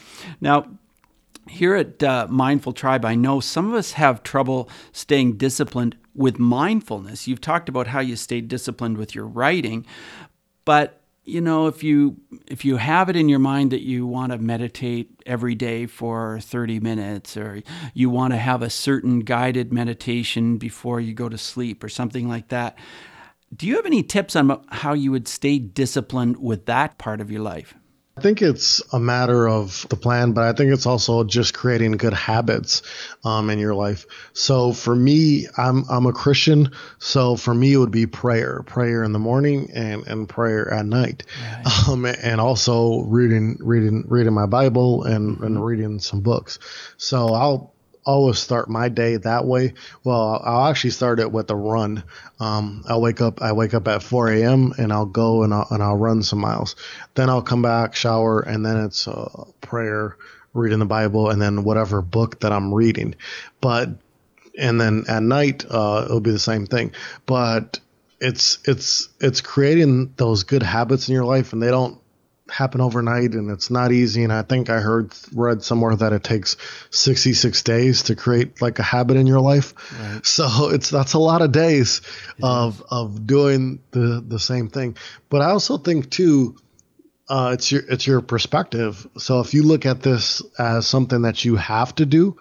Now, 0.41 0.65
here 1.47 1.75
at 1.75 2.01
uh, 2.01 2.27
Mindful 2.29 2.73
Tribe, 2.73 3.05
I 3.05 3.13
know 3.13 3.39
some 3.39 3.69
of 3.69 3.75
us 3.75 3.91
have 3.91 4.23
trouble 4.23 4.67
staying 4.91 5.37
disciplined 5.37 5.95
with 6.17 6.39
mindfulness. 6.39 7.27
You've 7.27 7.39
talked 7.39 7.69
about 7.69 7.87
how 7.87 8.01
you 8.01 8.17
stay 8.17 8.41
disciplined 8.41 8.97
with 8.97 9.15
your 9.15 9.27
writing, 9.27 9.85
but 10.65 10.99
you 11.23 11.41
know 11.41 11.67
if 11.67 11.83
you 11.83 12.17
if 12.47 12.63
you 12.63 12.77
have 12.77 13.09
it 13.09 13.15
in 13.15 13.27
your 13.27 13.39
mind 13.39 13.71
that 13.71 13.81
you 13.81 14.07
want 14.07 14.31
to 14.31 14.37
meditate 14.37 15.21
every 15.25 15.55
day 15.55 15.85
for 15.85 16.39
30 16.39 16.79
minutes 16.79 17.35
or 17.35 17.61
you 17.93 18.09
want 18.09 18.31
to 18.31 18.37
have 18.37 18.61
a 18.61 18.69
certain 18.69 19.19
guided 19.19 19.73
meditation 19.73 20.57
before 20.57 21.01
you 21.01 21.13
go 21.13 21.27
to 21.27 21.37
sleep 21.37 21.83
or 21.83 21.89
something 21.89 22.29
like 22.29 22.47
that 22.47 22.77
do 23.53 23.67
you 23.67 23.75
have 23.75 23.85
any 23.85 24.01
tips 24.01 24.37
on 24.37 24.65
how 24.69 24.93
you 24.93 25.11
would 25.11 25.27
stay 25.27 25.59
disciplined 25.59 26.37
with 26.37 26.65
that 26.65 26.97
part 26.97 27.19
of 27.19 27.29
your 27.29 27.41
life 27.41 27.75
I 28.17 28.19
think 28.19 28.41
it's 28.41 28.81
a 28.91 28.99
matter 28.99 29.47
of 29.47 29.85
the 29.89 29.95
plan, 29.95 30.31
but 30.31 30.43
I 30.43 30.53
think 30.53 30.73
it's 30.73 30.87
also 30.87 31.23
just 31.23 31.53
creating 31.53 31.91
good 31.91 32.13
habits 32.13 32.81
um, 33.23 33.51
in 33.51 33.59
your 33.59 33.75
life. 33.75 34.07
So 34.33 34.73
for 34.73 34.95
me, 34.95 35.45
I'm 35.55 35.83
I'm 35.87 36.07
a 36.07 36.13
Christian, 36.13 36.71
so 36.97 37.35
for 37.35 37.53
me 37.53 37.73
it 37.73 37.77
would 37.77 37.91
be 37.91 38.07
prayer, 38.07 38.63
prayer 38.63 39.03
in 39.03 39.11
the 39.11 39.19
morning 39.19 39.69
and, 39.71 40.07
and 40.07 40.27
prayer 40.27 40.73
at 40.73 40.87
night, 40.87 41.25
right. 41.43 41.87
um, 41.89 42.05
and 42.05 42.41
also 42.41 43.01
reading 43.01 43.57
reading 43.59 44.05
reading 44.07 44.33
my 44.33 44.47
Bible 44.47 45.03
and, 45.03 45.39
and 45.41 45.63
reading 45.63 45.99
some 45.99 46.21
books. 46.21 46.57
So 46.97 47.35
I'll 47.35 47.75
always 48.07 48.39
start 48.39 48.69
my 48.69 48.87
day 48.87 49.17
that 49.17 49.45
way. 49.45 49.73
Well, 50.03 50.41
I'll 50.43 50.69
actually 50.69 50.91
start 50.91 51.19
it 51.19 51.31
with 51.31 51.51
a 51.51 51.55
run. 51.55 52.03
Um, 52.39 52.83
I'll 52.87 53.01
wake 53.01 53.19
up. 53.19 53.41
I 53.41 53.51
wake 53.51 53.73
up 53.73 53.87
at 53.87 54.01
4 54.01 54.29
a.m. 54.31 54.73
and 54.77 54.93
I'll 54.93 55.05
go 55.05 55.43
and 55.43 55.53
I'll, 55.53 55.67
and 55.69 55.83
I'll 55.83 55.97
run 55.97 56.23
some 56.23 56.39
miles. 56.39 56.75
Then 57.15 57.29
I'll 57.29 57.41
come 57.41 57.61
back, 57.61 57.95
shower, 57.95 58.39
and 58.39 58.65
then 58.65 58.77
it's 58.77 59.07
a 59.07 59.29
prayer, 59.59 60.17
reading 60.53 60.79
the 60.79 60.85
Bible, 60.85 61.29
and 61.29 61.41
then 61.41 61.65
whatever 61.65 62.01
book 62.01 62.39
that 62.39 62.53
I'm 62.53 62.73
reading. 62.73 63.15
But 63.59 63.89
and 64.57 64.79
then 64.81 65.03
at 65.07 65.21
night 65.21 65.65
uh, 65.69 66.03
it'll 66.05 66.21
be 66.21 66.31
the 66.31 66.39
same 66.39 66.65
thing. 66.65 66.93
But 67.25 67.79
it's 68.19 68.59
it's 68.65 69.09
it's 69.19 69.41
creating 69.41 70.13
those 70.15 70.43
good 70.43 70.63
habits 70.63 71.09
in 71.09 71.13
your 71.13 71.25
life, 71.25 71.51
and 71.51 71.61
they 71.61 71.71
don't 71.71 71.99
happen 72.49 72.81
overnight 72.81 73.33
and 73.33 73.49
it's 73.51 73.69
not 73.69 73.91
easy. 73.91 74.23
And 74.23 74.33
i 74.33 74.41
think 74.41 74.69
i 74.69 74.79
heard 74.79 75.13
read 75.33 75.63
somewhere 75.63 75.95
that 75.95 76.13
it 76.13 76.23
takes 76.23 76.57
66 76.91 77.61
days 77.63 78.03
to 78.03 78.15
create 78.15 78.61
like 78.61 78.79
a 78.79 78.83
habit 78.83 79.17
in 79.17 79.27
your 79.27 79.41
life. 79.41 79.73
Right. 79.99 80.25
so 80.25 80.69
it's 80.69 80.89
that's 80.89 81.13
a 81.13 81.19
lot 81.19 81.41
of 81.41 81.51
days 81.51 82.01
it 82.37 82.43
of 82.43 82.75
is. 82.75 82.85
of 82.89 83.27
doing 83.27 83.79
the 83.91 84.23
the 84.25 84.39
same 84.39 84.69
thing. 84.69 84.97
But 85.29 85.41
i 85.41 85.51
also 85.51 85.77
think 85.77 86.09
too 86.09 86.57
uh, 87.29 87.51
it's 87.53 87.69
your 87.73 87.81
it's 87.89 88.07
your 88.07 88.21
perspective. 88.21 89.05
So 89.17 89.41
if 89.41 89.53
you 89.53 89.63
look 89.63 89.85
at 89.85 90.01
this 90.01 90.41
as 90.57 90.87
something 90.87 91.23
that 91.23 91.43
you 91.43 91.57
have 91.57 91.93
to 91.95 92.05
do 92.05 92.37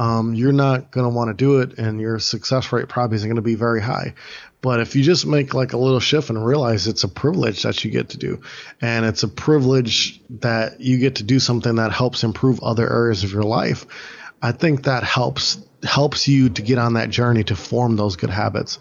um, 0.00 0.32
you're 0.34 0.52
not 0.52 0.90
going 0.90 1.04
to 1.04 1.14
want 1.14 1.28
to 1.28 1.34
do 1.34 1.60
it 1.60 1.76
and 1.76 2.00
your 2.00 2.18
success 2.18 2.72
rate 2.72 2.88
probably 2.88 3.16
isn't 3.16 3.28
going 3.28 3.36
to 3.36 3.42
be 3.42 3.54
very 3.54 3.82
high 3.82 4.14
but 4.62 4.80
if 4.80 4.94
you 4.94 5.02
just 5.02 5.26
make 5.26 5.54
like 5.54 5.72
a 5.72 5.78
little 5.78 6.00
shift 6.00 6.28
and 6.30 6.44
realize 6.44 6.86
it's 6.86 7.04
a 7.04 7.08
privilege 7.08 7.62
that 7.62 7.84
you 7.84 7.90
get 7.90 8.10
to 8.10 8.18
do, 8.18 8.40
and 8.80 9.06
it's 9.06 9.22
a 9.22 9.28
privilege 9.28 10.20
that 10.40 10.80
you 10.80 10.98
get 10.98 11.16
to 11.16 11.22
do 11.22 11.38
something 11.38 11.76
that 11.76 11.92
helps 11.92 12.24
improve 12.24 12.60
other 12.62 12.90
areas 12.90 13.24
of 13.24 13.32
your 13.32 13.42
life, 13.42 13.86
I 14.42 14.52
think 14.52 14.84
that 14.84 15.02
helps 15.02 15.58
helps 15.82 16.28
you 16.28 16.50
to 16.50 16.60
get 16.60 16.78
on 16.78 16.94
that 16.94 17.08
journey 17.08 17.42
to 17.44 17.56
form 17.56 17.96
those 17.96 18.16
good 18.16 18.28
habits. 18.28 18.78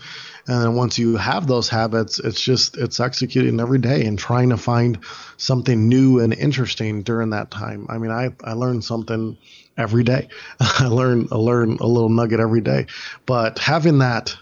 And 0.47 0.61
then 0.63 0.75
once 0.75 0.97
you 0.97 1.15
have 1.15 1.47
those 1.47 1.69
habits, 1.69 2.19
it's 2.19 2.41
just 2.41 2.75
it's 2.77 2.99
executing 2.99 3.59
every 3.59 3.79
day 3.79 4.05
and 4.05 4.17
trying 4.17 4.49
to 4.49 4.57
find 4.57 4.99
something 5.37 5.87
new 5.87 6.19
and 6.19 6.33
interesting 6.33 7.03
during 7.03 7.29
that 7.29 7.51
time. 7.51 7.87
I 7.89 7.99
mean, 7.99 8.11
I 8.11 8.33
I 8.43 8.53
learn 8.53 8.81
something 8.81 9.37
every 9.77 10.03
day. 10.03 10.27
I 10.59 10.87
learn 10.87 11.27
I 11.31 11.35
learn 11.35 11.77
a 11.79 11.87
little 11.87 12.09
nugget 12.09 12.39
every 12.39 12.61
day. 12.61 12.87
But 13.25 13.59
having 13.59 13.99
that 13.99 14.35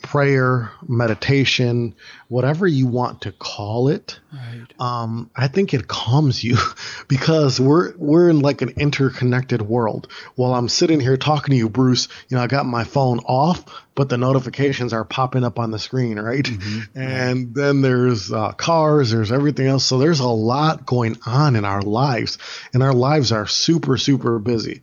prayer, 0.00 0.70
meditation, 0.88 1.94
whatever 2.28 2.66
you 2.66 2.86
want 2.86 3.22
to 3.22 3.32
call 3.32 3.88
it. 3.88 4.18
Right. 4.32 4.66
Um, 4.78 5.30
I 5.36 5.48
think 5.48 5.74
it 5.74 5.88
calms 5.88 6.42
you 6.42 6.56
because 7.08 7.60
we're 7.60 7.94
we're 7.96 8.30
in 8.30 8.40
like 8.40 8.62
an 8.62 8.70
interconnected 8.70 9.62
world. 9.62 10.08
While 10.34 10.54
I'm 10.54 10.68
sitting 10.68 11.00
here 11.00 11.16
talking 11.16 11.52
to 11.52 11.56
you, 11.56 11.68
Bruce, 11.68 12.08
you 12.28 12.36
know, 12.36 12.42
I 12.42 12.46
got 12.46 12.64
my 12.64 12.84
phone 12.84 13.18
off, 13.20 13.64
but 13.94 14.08
the 14.08 14.16
notifications 14.16 14.92
are 14.92 15.04
popping 15.04 15.44
up 15.44 15.58
on 15.58 15.70
the 15.70 15.78
screen, 15.78 16.18
right? 16.18 16.44
Mm-hmm. 16.44 16.80
And 17.02 17.54
then 17.54 17.82
there's 17.82 18.32
uh, 18.32 18.52
cars, 18.52 19.10
there's 19.10 19.32
everything 19.32 19.66
else. 19.66 19.84
So 19.84 19.98
there's 19.98 20.20
a 20.20 20.28
lot 20.28 20.86
going 20.86 21.18
on 21.26 21.56
in 21.56 21.64
our 21.64 21.82
lives, 21.82 22.38
and 22.72 22.82
our 22.82 22.94
lives 22.94 23.32
are 23.32 23.46
super 23.46 23.96
super 23.96 24.38
busy. 24.38 24.82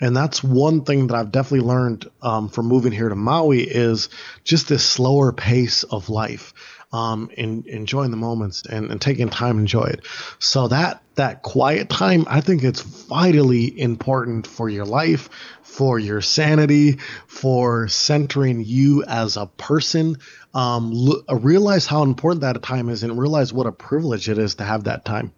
And 0.00 0.16
that's 0.16 0.44
one 0.44 0.84
thing 0.84 1.08
that 1.08 1.16
I've 1.16 1.32
definitely 1.32 1.66
learned 1.66 2.08
um, 2.22 2.48
from 2.48 2.66
moving 2.66 2.92
here 2.92 3.08
to 3.08 3.16
Maui 3.16 3.62
is 3.62 4.08
just 4.44 4.68
this 4.68 4.84
slower 4.84 5.32
pace 5.32 5.82
of 5.82 6.08
life, 6.08 6.54
um, 6.92 7.30
in, 7.36 7.64
enjoying 7.66 8.12
the 8.12 8.16
moments 8.16 8.64
and, 8.64 8.90
and 8.90 9.00
taking 9.00 9.28
time 9.28 9.56
to 9.56 9.60
enjoy 9.60 9.84
it. 9.84 10.06
So 10.38 10.68
that 10.68 11.02
that 11.16 11.42
quiet 11.42 11.88
time, 11.88 12.26
I 12.28 12.40
think 12.40 12.62
it's 12.62 12.80
vitally 12.80 13.80
important 13.80 14.46
for 14.46 14.68
your 14.68 14.84
life, 14.84 15.28
for 15.62 15.98
your 15.98 16.20
sanity, 16.20 16.98
for 17.26 17.88
centering 17.88 18.62
you 18.64 19.02
as 19.04 19.36
a 19.36 19.46
person. 19.46 20.18
Um, 20.54 20.92
l- 20.94 21.38
realize 21.38 21.86
how 21.86 22.04
important 22.04 22.42
that 22.42 22.62
time 22.62 22.88
is, 22.88 23.02
and 23.02 23.18
realize 23.18 23.52
what 23.52 23.66
a 23.66 23.72
privilege 23.72 24.28
it 24.28 24.38
is 24.38 24.54
to 24.56 24.64
have 24.64 24.84
that 24.84 25.04
time. 25.04 25.32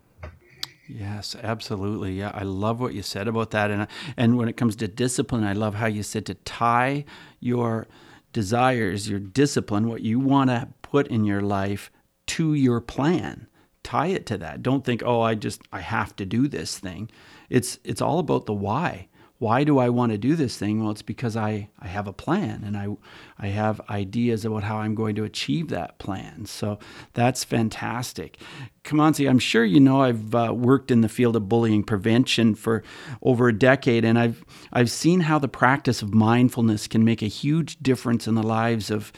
Yes, 0.99 1.37
absolutely. 1.41 2.15
Yeah, 2.19 2.33
I 2.35 2.43
love 2.43 2.81
what 2.81 2.95
you 2.95 3.03
said 3.03 3.29
about 3.29 3.51
that, 3.53 3.71
and 3.71 3.87
and 4.17 4.37
when 4.37 4.49
it 4.49 4.57
comes 4.57 4.75
to 4.77 4.89
discipline, 4.89 5.45
I 5.45 5.53
love 5.53 5.75
how 5.77 5.87
you 5.87 6.03
said 6.03 6.27
to 6.27 6.35
tie 6.35 7.05
your 7.39 7.87
desires, 8.33 9.09
your 9.09 9.21
discipline, 9.21 9.89
what 9.89 10.03
you 10.03 10.19
want 10.19 10.51
to 10.51 10.69
put 10.83 11.07
in 11.09 11.25
your 11.25 11.43
life, 11.43 11.91
to 12.29 12.55
your 12.55 12.81
plan. 12.81 13.47
Tie 13.83 14.09
it 14.09 14.27
to 14.27 14.39
that. 14.39 14.63
Don't 14.63 14.85
think, 14.85 15.03
oh, 15.05 15.21
I 15.21 15.35
just 15.37 15.63
I 15.73 15.81
have 15.81 16.17
to 16.17 16.27
do 16.27 16.49
this 16.49 16.79
thing. 16.79 17.09
It's 17.49 17.79
it's 17.85 18.03
all 18.03 18.19
about 18.19 18.47
the 18.47 18.55
why 18.55 19.09
why 19.41 19.65
do 19.65 19.79
I 19.79 19.89
want 19.89 20.13
to 20.13 20.19
do 20.19 20.37
this 20.37 20.59
thing? 20.59 20.83
Well, 20.83 20.91
it's 20.91 21.01
because 21.01 21.35
I, 21.35 21.71
I 21.79 21.87
have 21.89 22.07
a 22.07 22.13
plan 22.13 22.63
and 22.63 22.77
I, 22.77 22.89
I 23.39 23.47
have 23.47 23.81
ideas 23.89 24.45
about 24.45 24.65
how 24.65 24.77
I'm 24.77 24.95
going 24.95 25.15
to 25.15 25.25
achieve 25.25 25.69
that 25.69 25.99
plan. 25.99 26.45
So 26.45 26.79
that's 27.15 27.43
fantastic. 27.43 28.37
Kimanzi, 28.85 29.29
I'm 29.29 29.39
sure 29.39 29.65
you 29.65 29.81
know 29.81 30.03
I've 30.03 30.35
uh, 30.35 30.53
worked 30.55 30.91
in 30.91 31.01
the 31.01 31.09
field 31.09 31.37
of 31.37 31.49
bullying 31.49 31.85
prevention 31.85 32.55
for 32.55 32.83
over 33.23 33.49
a 33.49 33.59
decade, 33.59 34.05
and 34.05 34.19
I've 34.19 34.45
I've 34.73 34.91
seen 34.91 35.21
how 35.21 35.39
the 35.39 35.49
practice 35.49 36.03
of 36.03 36.15
mindfulness 36.15 36.87
can 36.87 37.05
make 37.05 37.23
a 37.23 37.27
huge 37.27 37.79
difference 37.79 38.27
in 38.27 38.35
the 38.35 38.43
lives 38.43 38.91
of 38.91 39.13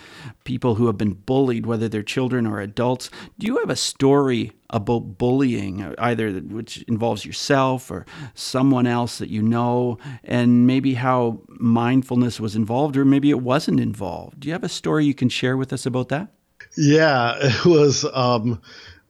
people 0.45 0.77
who 0.77 0.87
have 0.87 0.99
been 0.99 1.15
bullied, 1.15 1.67
whether 1.67 1.89
they're 1.89 2.03
children 2.03 2.47
or 2.47 2.61
adults. 2.61 3.09
Do 3.39 3.47
you 3.47 3.59
have 3.59 3.71
a 3.71 3.77
story 3.77 4.53
about 4.73 5.19
bullying, 5.19 5.95
either 5.99 6.33
which 6.33 6.83
involves 6.83 7.25
yourself 7.25 7.91
or 7.91 8.07
someone 8.35 8.87
else 8.87 9.19
that 9.19 9.29
you 9.29 9.43
know, 9.43 9.99
and 10.25 10.67
maybe 10.67 10.95
how 10.95 11.41
mindfulness 11.49 12.41
was 12.41 12.57
involved, 12.57 12.97
or 12.97 13.05
maybe 13.05 13.31
it 13.31 13.41
wasn't 13.41 13.81
involved? 13.81 14.41
Do 14.41 14.49
you 14.49 14.53
have 14.53 14.65
a 14.65 14.69
story 14.69 15.05
you 15.05 15.15
can 15.15 15.29
share 15.29 15.57
with 15.57 15.73
us 15.73 15.87
about 15.87 16.09
that? 16.09 16.29
Yeah, 16.77 17.35
it 17.41 17.65
was. 17.65 18.05
Um 18.13 18.61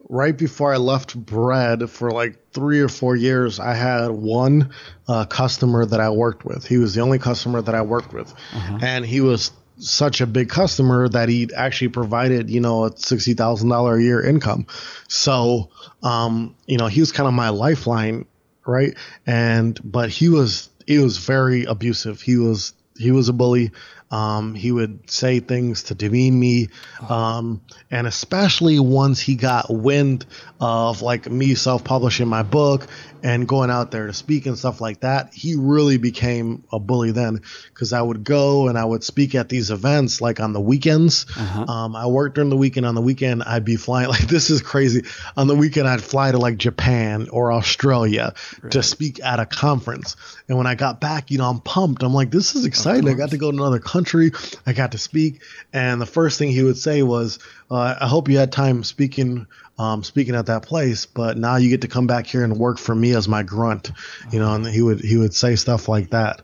right 0.09 0.37
before 0.37 0.73
I 0.73 0.77
left 0.77 1.15
bread 1.17 1.89
for 1.89 2.11
like 2.11 2.37
three 2.51 2.79
or 2.79 2.89
four 2.89 3.15
years, 3.15 3.59
I 3.59 3.73
had 3.73 4.11
one 4.11 4.71
uh, 5.07 5.25
customer 5.25 5.85
that 5.85 5.99
I 5.99 6.09
worked 6.09 6.45
with. 6.45 6.65
He 6.65 6.77
was 6.77 6.93
the 6.93 7.01
only 7.01 7.19
customer 7.19 7.61
that 7.61 7.73
I 7.73 7.81
worked 7.81 8.13
with, 8.13 8.31
uh-huh. 8.53 8.79
and 8.81 9.05
he 9.05 9.21
was 9.21 9.51
such 9.77 10.21
a 10.21 10.27
big 10.27 10.49
customer 10.49 11.09
that 11.09 11.29
he 11.29 11.49
actually 11.55 11.89
provided 11.89 12.49
you 12.49 12.61
know 12.61 12.85
a 12.85 12.97
sixty 12.97 13.33
thousand 13.33 13.69
dollar 13.69 13.97
a 13.97 14.01
year 14.01 14.21
income. 14.21 14.67
So 15.07 15.69
um, 16.01 16.55
you 16.65 16.77
know 16.77 16.87
he 16.87 16.99
was 16.99 17.11
kind 17.11 17.27
of 17.27 17.33
my 17.33 17.49
lifeline, 17.49 18.25
right? 18.65 18.95
And 19.25 19.79
but 19.83 20.09
he 20.09 20.29
was 20.29 20.69
he 20.85 20.99
was 20.99 21.17
very 21.17 21.65
abusive. 21.65 22.21
He 22.21 22.37
was 22.37 22.73
he 22.97 23.11
was 23.11 23.29
a 23.29 23.33
bully. 23.33 23.71
Um, 24.11 24.53
he 24.53 24.71
would 24.71 25.09
say 25.09 25.39
things 25.39 25.83
to 25.83 25.95
demean 25.95 26.39
me, 26.39 26.67
um, 27.09 27.61
and 27.89 28.05
especially 28.05 28.77
once 28.77 29.19
he 29.19 29.33
got 29.33 29.73
wind 29.73 30.27
of 30.61 31.01
like 31.01 31.31
me 31.31 31.55
self-publishing 31.55 32.27
my 32.27 32.43
book 32.43 32.85
and 33.23 33.47
going 33.47 33.69
out 33.69 33.89
there 33.89 34.07
to 34.07 34.13
speak 34.13 34.45
and 34.45 34.57
stuff 34.57 34.81
like 34.81 34.99
that, 34.99 35.33
he 35.33 35.55
really 35.55 35.95
became 35.97 36.65
a 36.73 36.79
bully 36.79 37.11
then. 37.11 37.41
Because 37.69 37.93
I 37.93 38.01
would 38.01 38.25
go 38.25 38.67
and 38.67 38.77
I 38.77 38.83
would 38.83 39.03
speak 39.03 39.33
at 39.33 39.47
these 39.47 39.71
events 39.71 40.19
like 40.19 40.41
on 40.41 40.51
the 40.51 40.59
weekends. 40.59 41.25
Uh-huh. 41.35 41.63
Um, 41.63 41.95
I 41.95 42.07
worked 42.07 42.35
during 42.35 42.49
the 42.49 42.57
weekend. 42.57 42.85
On 42.85 42.95
the 42.95 43.01
weekend, 43.01 43.43
I'd 43.43 43.65
be 43.65 43.77
flying. 43.77 44.03
Like 44.13 44.27
this 44.27 44.51
is 44.51 44.61
crazy. 44.61 45.05
On 45.37 45.47
the 45.47 45.55
weekend, 45.55 45.87
I'd 45.87 46.03
fly 46.03 46.31
to 46.31 46.37
like 46.37 46.57
Japan 46.57 47.29
or 47.29 47.51
Australia 47.51 48.33
right. 48.61 48.71
to 48.73 48.83
speak 48.83 49.23
at 49.23 49.39
a 49.39 49.45
conference. 49.45 50.17
And 50.47 50.57
when 50.57 50.67
I 50.67 50.75
got 50.75 50.99
back, 50.99 51.31
you 51.31 51.37
know, 51.37 51.49
I'm 51.49 51.61
pumped. 51.61 52.03
I'm 52.03 52.13
like, 52.13 52.29
this 52.29 52.55
is 52.55 52.65
exciting. 52.65 53.09
I 53.09 53.13
got 53.13 53.31
to 53.31 53.37
go 53.37 53.49
to 53.49 53.57
another 53.57 53.79
country. 53.79 54.31
I 54.67 54.73
got 54.73 54.91
to 54.91 54.97
speak. 54.97 55.41
And 55.71 55.99
the 55.99 56.05
first 56.05 56.37
thing 56.37 56.51
he 56.51 56.61
would 56.61 56.77
say 56.77 57.01
was, 57.01 57.39
uh, 57.71 57.95
I 57.99 58.07
hope 58.07 58.29
you 58.29 58.37
had 58.37 58.51
time 58.51 58.83
speaking 58.83 59.47
um, 59.77 60.03
speaking 60.03 60.35
at 60.35 60.47
that 60.47 60.63
place, 60.63 61.05
but 61.05 61.37
now 61.37 61.55
you 61.55 61.69
get 61.69 61.81
to 61.81 61.87
come 61.87 62.07
back 62.07 62.27
here 62.27 62.43
and 62.43 62.57
work 62.57 62.77
for 62.77 62.93
me 62.93 63.15
as 63.15 63.27
my 63.27 63.43
grunt, 63.43 63.91
you 64.31 64.39
know, 64.39 64.53
and 64.53 64.65
he 64.65 64.81
would 64.81 65.01
he 65.01 65.17
would 65.17 65.33
say 65.33 65.55
stuff 65.55 65.87
like 65.87 66.11
that. 66.11 66.41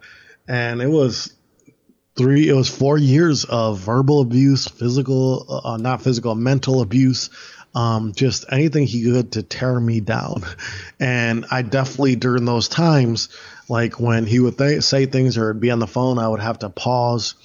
And 0.47 0.81
it 0.81 0.89
was 0.89 1.33
three 2.15 2.49
it 2.49 2.53
was 2.53 2.69
four 2.69 2.97
years 2.97 3.45
of 3.45 3.79
verbal 3.79 4.21
abuse, 4.21 4.67
physical 4.67 5.61
uh, 5.63 5.77
not 5.77 6.01
physical, 6.01 6.33
mental 6.33 6.81
abuse, 6.81 7.29
um, 7.75 8.13
just 8.13 8.45
anything 8.51 8.87
he 8.87 9.03
could 9.03 9.33
to 9.33 9.43
tear 9.43 9.79
me 9.79 9.99
down. 9.99 10.43
And 11.01 11.45
I 11.49 11.61
definitely 11.61 12.17
during 12.17 12.43
those 12.43 12.67
times, 12.67 13.29
like 13.69 14.01
when 14.01 14.25
he 14.25 14.41
would 14.41 14.57
th- 14.57 14.83
say 14.83 15.05
things 15.05 15.37
or 15.37 15.53
be 15.53 15.71
on 15.71 15.79
the 15.79 15.87
phone, 15.87 16.19
I 16.19 16.27
would 16.27 16.41
have 16.41 16.59
to 16.59 16.69
pause 16.69 17.35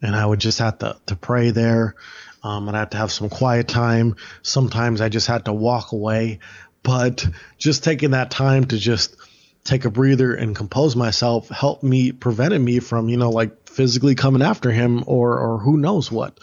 and 0.00 0.14
I 0.14 0.24
would 0.24 0.38
just 0.38 0.60
have 0.60 0.78
to, 0.78 0.96
to 1.06 1.16
pray 1.16 1.50
there. 1.50 1.96
Um, 2.42 2.68
and 2.68 2.76
I 2.76 2.80
had 2.80 2.92
to 2.92 2.96
have 2.96 3.12
some 3.12 3.28
quiet 3.28 3.68
time. 3.68 4.16
Sometimes 4.42 5.00
I 5.00 5.08
just 5.08 5.26
had 5.26 5.44
to 5.44 5.52
walk 5.52 5.92
away. 5.92 6.38
But 6.82 7.26
just 7.58 7.84
taking 7.84 8.12
that 8.12 8.30
time 8.30 8.64
to 8.66 8.78
just 8.78 9.16
take 9.64 9.84
a 9.84 9.90
breather 9.90 10.34
and 10.34 10.56
compose 10.56 10.96
myself 10.96 11.48
helped 11.48 11.82
me, 11.82 12.12
prevented 12.12 12.60
me 12.60 12.80
from, 12.80 13.08
you 13.08 13.16
know, 13.16 13.30
like 13.30 13.68
physically 13.68 14.14
coming 14.14 14.42
after 14.42 14.70
him 14.70 15.04
or, 15.06 15.38
or 15.38 15.58
who 15.58 15.76
knows 15.76 16.10
what. 16.10 16.40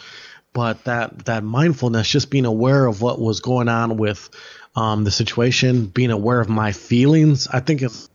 But 0.52 0.84
that, 0.84 1.26
that 1.26 1.44
mindfulness, 1.44 2.08
just 2.08 2.30
being 2.30 2.46
aware 2.46 2.86
of 2.86 3.02
what 3.02 3.20
was 3.20 3.40
going 3.40 3.68
on 3.68 3.96
with 3.96 4.30
um, 4.76 5.04
the 5.04 5.10
situation, 5.10 5.86
being 5.86 6.10
aware 6.10 6.40
of 6.40 6.48
my 6.48 6.72
feelings, 6.72 7.48
I 7.48 7.60
think 7.60 7.82
it's 7.82 8.08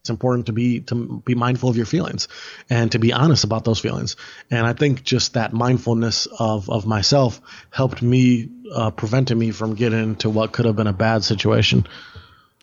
it's 0.00 0.10
important 0.10 0.46
to 0.46 0.52
be 0.52 0.80
to 0.80 1.20
be 1.24 1.34
mindful 1.34 1.68
of 1.68 1.76
your 1.76 1.86
feelings 1.86 2.28
and 2.68 2.92
to 2.92 2.98
be 2.98 3.12
honest 3.12 3.44
about 3.44 3.64
those 3.64 3.78
feelings 3.78 4.16
and 4.50 4.66
i 4.66 4.72
think 4.72 5.02
just 5.02 5.34
that 5.34 5.52
mindfulness 5.52 6.26
of 6.38 6.68
of 6.70 6.86
myself 6.86 7.40
helped 7.70 8.02
me 8.02 8.48
uh, 8.74 8.90
prevented 8.90 9.36
me 9.36 9.50
from 9.50 9.74
getting 9.74 10.00
into 10.00 10.30
what 10.30 10.52
could 10.52 10.64
have 10.64 10.76
been 10.76 10.86
a 10.86 10.92
bad 10.92 11.22
situation 11.24 11.86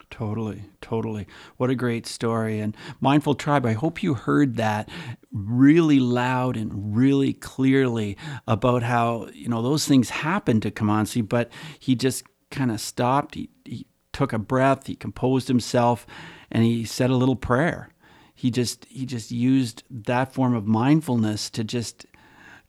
Totally, 0.10 0.64
totally. 0.82 1.28
What 1.58 1.70
a 1.70 1.76
great 1.76 2.08
story. 2.08 2.60
And 2.60 2.76
Mindful 3.02 3.36
Tribe, 3.36 3.66
I 3.66 3.74
hope 3.74 4.02
you 4.02 4.14
heard 4.14 4.56
that 4.56 4.90
really 5.32 6.00
loud 6.00 6.56
and 6.56 6.96
really 6.96 7.34
clearly 7.34 8.18
about 8.48 8.84
how, 8.84 9.28
you 9.34 9.50
know, 9.50 9.62
those 9.62 9.86
things 9.86 10.10
happened 10.10 10.62
to 10.64 10.72
Kimanzi 10.72 11.28
but 11.28 11.52
he 11.78 11.94
just 11.94 12.24
kind 12.50 12.72
of 12.72 12.80
stopped. 12.80 13.36
He, 13.36 13.50
he 13.66 13.86
took 14.14 14.32
a 14.34 14.40
breath, 14.40 14.88
he 14.88 14.96
composed 14.96 15.50
himself, 15.50 16.08
and 16.52 16.64
he 16.64 16.86
said 16.86 17.10
a 17.10 17.16
little 17.16 17.36
prayer. 17.36 17.90
He 18.34 18.52
just 18.52 18.86
he 18.86 19.06
just 19.06 19.32
used 19.32 19.84
that 19.90 20.34
form 20.34 20.54
of 20.54 20.68
mindfulness 20.68 21.50
to 21.52 21.64
just 21.64 22.06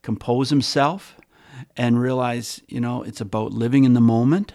compose 0.03 0.51
himself 0.51 1.17
and 1.77 2.01
realize, 2.01 2.63
you 2.69 2.81
know, 2.81 3.03
it's 3.03 3.21
about 3.21 3.53
living 3.53 3.85
in 3.85 3.95
the 3.95 4.01
moment 4.01 4.53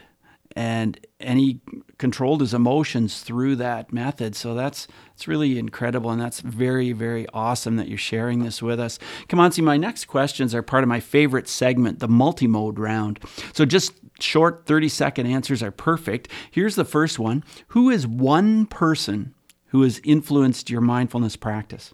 and 0.56 1.00
and 1.20 1.40
he 1.40 1.62
controlled 1.98 2.42
his 2.42 2.54
emotions 2.54 3.22
through 3.22 3.56
that 3.58 3.94
method. 3.94 4.36
So 4.36 4.54
that's 4.54 4.88
it's 5.24 5.28
really 5.30 5.58
incredible 5.58 6.12
and 6.12 6.20
that's 6.20 6.42
very 6.42 6.92
very 6.92 7.26
awesome 7.34 7.78
that 7.78 7.88
you're 7.88 7.98
sharing 7.98 8.44
this 8.44 8.62
with 8.62 8.78
us. 8.78 9.00
Kimanzi, 9.30 9.64
my 9.64 9.78
next 9.78 10.04
questions 10.04 10.54
are 10.54 10.62
part 10.62 10.84
of 10.84 10.90
my 10.90 11.00
favorite 11.00 11.48
segment, 11.48 12.00
the 12.00 12.10
multi-mode 12.10 12.78
round. 12.78 13.22
So 13.54 13.64
just 13.64 13.94
short 14.20 14.66
30 14.66 14.90
second 14.90 15.28
answers 15.28 15.64
are 15.64 15.72
perfect. 15.72 16.28
Here's 16.52 16.76
the 16.76 16.84
first 16.84 17.20
one. 17.20 17.42
Who 17.70 17.90
is 17.90 18.06
one 18.06 18.66
person 18.66 19.34
who 19.68 19.84
has 19.84 20.02
influenced 20.04 20.70
your 20.70 20.82
mindfulness 20.82 21.38
practice? 21.38 21.94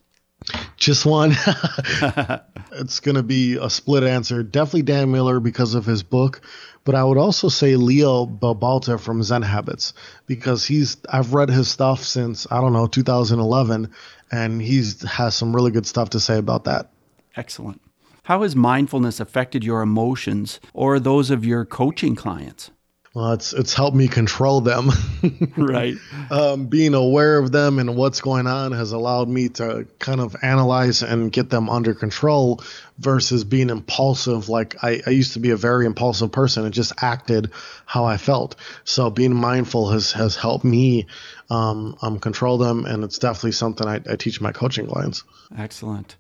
Just 0.78 1.06
one. 1.06 1.32
it's 2.72 3.00
going 3.00 3.16
to 3.16 3.24
be 3.24 3.58
a 3.58 3.70
split 3.70 4.04
answer. 4.04 4.44
Definitely 4.44 4.84
Dan 4.84 5.12
Miller 5.12 5.40
because 5.40 5.76
of 5.76 5.86
his 5.86 6.04
book, 6.04 6.42
but 6.86 6.96
I 6.96 7.04
would 7.04 7.18
also 7.18 7.50
say 7.50 7.76
Leo 7.76 8.26
Babauta 8.26 9.00
from 9.00 9.22
Zen 9.22 9.42
Habits 9.42 9.94
because 10.26 10.66
he's 10.66 10.98
I've 11.10 11.34
read 11.34 11.50
his 11.50 11.70
stuff 11.70 12.04
since 12.04 12.48
I 12.50 12.62
don't 12.62 12.74
know 12.74 12.88
2011 12.88 13.92
and 14.32 14.62
he's 14.62 15.02
has 15.04 15.36
some 15.36 15.56
really 15.56 15.72
good 15.72 15.86
stuff 15.86 16.12
to 16.12 16.20
say 16.20 16.38
about 16.38 16.64
that. 16.64 16.90
Excellent. 17.36 17.82
How 18.24 18.44
has 18.44 18.56
mindfulness 18.56 19.20
affected 19.20 19.64
your 19.64 19.82
emotions 19.82 20.60
or 20.74 21.00
those 21.00 21.30
of 21.32 21.44
your 21.44 21.66
coaching 21.66 22.16
clients? 22.16 22.72
Well, 23.20 23.34
it's 23.34 23.52
it's 23.52 23.74
helped 23.74 23.98
me 23.98 24.08
control 24.08 24.62
them. 24.62 24.92
right. 25.58 25.98
Um, 26.32 26.68
being 26.68 26.94
aware 26.94 27.38
of 27.38 27.52
them 27.52 27.78
and 27.78 27.98
what's 27.98 28.22
going 28.22 28.48
on 28.48 28.72
has 28.72 28.94
allowed 28.94 29.28
me 29.28 29.50
to 29.50 29.86
kind 30.00 30.22
of 30.22 30.38
analyze 30.42 31.04
and 31.04 31.30
get 31.30 31.50
them 31.50 31.70
under 31.70 31.94
control 31.94 32.64
versus 32.98 33.44
being 33.44 33.70
impulsive. 33.70 34.48
Like 34.48 34.82
I, 34.86 35.02
I 35.06 35.10
used 35.10 35.34
to 35.34 35.40
be 35.40 35.50
a 35.50 35.58
very 35.58 35.86
impulsive 35.86 36.32
person 36.32 36.64
and 36.64 36.74
just 36.74 36.94
acted 37.02 37.52
how 37.86 38.06
I 38.06 38.16
felt. 38.16 38.56
So 38.86 39.10
being 39.10 39.36
mindful 39.36 39.92
has 39.92 40.14
has 40.14 40.38
helped 40.38 40.64
me 40.64 41.06
um, 41.50 41.98
um, 42.02 42.20
control 42.20 42.58
them, 42.58 42.86
and 42.86 43.04
it's 43.04 43.20
definitely 43.20 43.52
something 43.52 43.86
I, 43.86 44.00
I 44.10 44.16
teach 44.16 44.40
my 44.40 44.54
coaching 44.54 44.88
clients. 44.88 45.26
Excellent. 45.58 46.16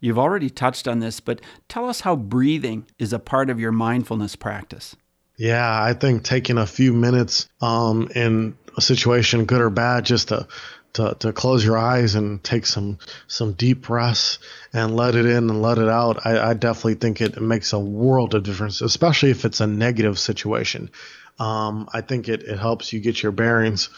You've 0.00 0.18
already 0.18 0.50
touched 0.50 0.88
on 0.88 0.98
this, 0.98 1.20
but 1.20 1.40
tell 1.68 1.88
us 1.88 2.00
how 2.00 2.16
breathing 2.16 2.86
is 2.98 3.12
a 3.12 3.20
part 3.20 3.50
of 3.50 3.60
your 3.60 3.70
mindfulness 3.70 4.34
practice. 4.34 4.96
Yeah, 5.40 5.82
I 5.82 5.94
think 5.94 6.22
taking 6.22 6.58
a 6.58 6.66
few 6.66 6.92
minutes 6.92 7.48
um, 7.62 8.10
in 8.14 8.58
a 8.76 8.82
situation, 8.82 9.46
good 9.46 9.62
or 9.62 9.70
bad, 9.70 10.04
just 10.04 10.28
to 10.28 10.46
to, 10.92 11.16
to 11.20 11.32
close 11.32 11.64
your 11.64 11.78
eyes 11.78 12.14
and 12.14 12.44
take 12.44 12.66
some 12.66 12.98
some 13.26 13.54
deep 13.54 13.80
breaths 13.80 14.38
and 14.74 14.94
let 14.94 15.14
it 15.14 15.24
in 15.24 15.48
and 15.48 15.62
let 15.62 15.78
it 15.78 15.88
out. 15.88 16.26
I, 16.26 16.50
I 16.50 16.52
definitely 16.52 16.96
think 16.96 17.22
it 17.22 17.40
makes 17.40 17.72
a 17.72 17.78
world 17.78 18.34
of 18.34 18.42
difference, 18.42 18.82
especially 18.82 19.30
if 19.30 19.46
it's 19.46 19.62
a 19.62 19.66
negative 19.66 20.18
situation. 20.18 20.90
Um, 21.38 21.88
I 21.90 22.02
think 22.02 22.28
it, 22.28 22.42
it 22.42 22.58
helps 22.58 22.92
you 22.92 23.00
get 23.00 23.22
your 23.22 23.32
bearings. 23.32 23.88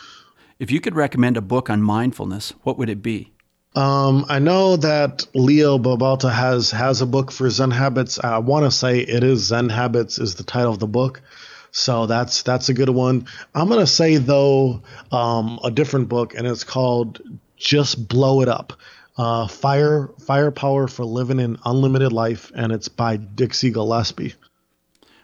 If 0.61 0.70
you 0.70 0.81
could 0.81 0.94
recommend 0.94 1.37
a 1.37 1.42
book 1.42 1.68
on 1.68 1.83
mindfulness, 1.83 2.52
what 2.62 2.78
would 2.78 2.88
it 2.88 3.02
be? 3.02 3.33
Um, 3.74 4.26
I 4.28 4.38
know 4.38 4.76
that 4.76 5.26
Leo 5.35 5.78
Babauta 5.78 6.30
has 6.30 6.70
has 6.72 7.00
a 7.00 7.06
book 7.06 7.30
for 7.32 7.48
Zen 7.48 7.70
Habits. 7.70 8.18
I 8.18 8.38
want 8.38 8.66
to 8.66 8.70
say 8.70 8.98
it 8.98 9.24
is 9.24 9.46
Zen 9.46 9.70
Habits 9.70 10.18
is 10.18 10.35
the 10.35 10.42
title 10.42 10.72
of 10.72 10.78
the 10.78 10.87
book, 10.87 11.22
so 11.70 12.04
that's 12.04 12.42
that's 12.42 12.68
a 12.68 12.74
good 12.74 12.90
one. 12.90 13.26
I'm 13.54 13.68
gonna 13.68 13.87
say 13.87 14.18
though 14.18 14.82
um, 15.11 15.58
a 15.64 15.70
different 15.70 16.11
book, 16.11 16.35
and 16.35 16.46
it's 16.46 16.64
called 16.64 17.22
Just 17.56 18.08
Blow 18.08 18.42
It 18.42 18.48
Up. 18.48 18.74
Uh, 19.16 19.46
fire 19.46 20.11
firepower 20.20 20.87
for 20.88 21.04
living 21.04 21.40
an 21.40 21.58
unlimited 21.64 22.12
life, 22.12 22.52
and 22.54 22.72
it's 22.72 22.88
by 22.88 23.16
Dixie 23.16 23.70
Gillespie. 23.70 24.35